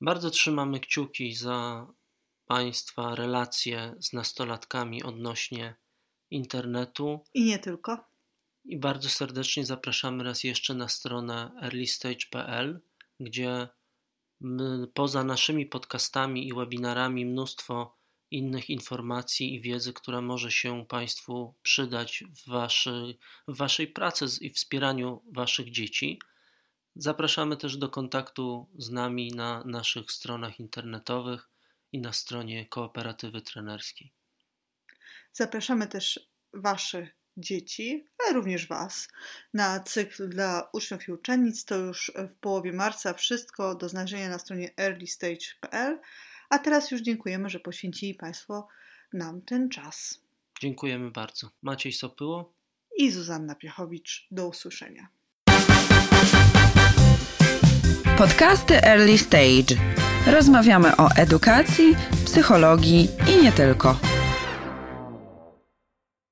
Bardzo 0.02 0.30
trzymamy 0.30 0.80
kciuki 0.80 1.36
za 1.36 1.88
Państwa 2.46 3.16
relacje 3.16 3.96
z 4.00 4.14
nastolatkami 4.14 5.04
odnośnie 5.04 5.76
internetu. 6.32 7.20
I 7.34 7.44
nie 7.44 7.60
tylko. 7.60 8.10
I 8.66 8.78
bardzo 8.78 9.10
serdecznie 9.10 9.66
zapraszamy 9.66 10.24
raz 10.24 10.44
jeszcze 10.44 10.74
na 10.74 10.88
stronę 10.88 11.52
earlystage.pl, 11.62 12.82
gdzie 13.20 13.68
poza 14.94 15.24
naszymi 15.24 15.66
podcastami 15.66 16.48
i 16.48 16.54
webinarami 16.54 17.26
mnóstwo 17.26 17.99
innych 18.32 18.70
informacji 18.70 19.56
i 19.56 19.62
wiedzy, 19.62 19.94
która 19.94 20.22
może 20.22 20.52
się 20.52 20.86
Państwu 20.86 21.56
przydać 21.62 22.24
w, 22.36 22.50
waszy, 22.50 23.18
w 23.48 23.58
Waszej 23.58 23.88
pracy 23.88 24.26
i 24.42 24.50
wspieraniu 24.50 25.22
Waszych 25.32 25.72
dzieci. 25.72 26.20
Zapraszamy 26.96 27.58
też 27.58 27.78
do 27.78 27.90
kontaktu 27.90 28.70
z 28.78 28.90
nami 28.90 29.32
na 29.36 29.64
naszych 29.66 30.12
stronach 30.12 30.60
internetowych 30.60 31.50
i 31.92 32.00
na 32.00 32.14
stronie 32.14 32.66
kooperatywy 32.66 33.42
trenerskiej. 33.42 34.14
Zapraszamy 35.34 35.88
też 35.88 36.30
Waszych 36.54 37.20
dzieci, 37.38 38.06
ale 38.20 38.34
również 38.34 38.68
Was 38.68 39.08
na 39.54 39.80
cykl 39.80 40.30
dla 40.30 40.70
uczniów 40.74 41.08
i 41.08 41.12
uczennic. 41.12 41.66
To 41.66 41.76
już 41.76 42.12
w 42.16 42.40
połowie 42.40 42.74
marca 42.74 43.14
wszystko 43.14 43.76
do 43.76 43.90
znalezienia 43.90 44.30
na 44.30 44.40
stronie 44.40 44.74
earlystage.pl. 44.78 46.00
A 46.50 46.60
teraz 46.60 46.92
już 46.92 47.02
dziękujemy, 47.02 47.50
że 47.50 47.60
poświęcili 47.60 48.14
Państwo 48.14 48.68
nam 49.14 49.42
ten 49.42 49.70
czas. 49.70 50.20
Dziękujemy 50.62 51.12
bardzo. 51.12 51.50
Maciej 51.62 51.94
Sopyło 51.94 52.54
i 52.98 53.12
Zuzanna 53.12 53.56
Piechowicz. 53.56 54.28
Do 54.32 54.48
usłyszenia. 54.48 55.08
Podcasty 58.18 58.84
Early 58.84 59.18
Stage. 59.18 59.76
Rozmawiamy 60.28 60.98
o 60.98 61.10
edukacji, 61.10 61.96
psychologii 62.26 63.08
i 63.34 63.44
nie 63.44 63.52
tylko. 63.52 64.00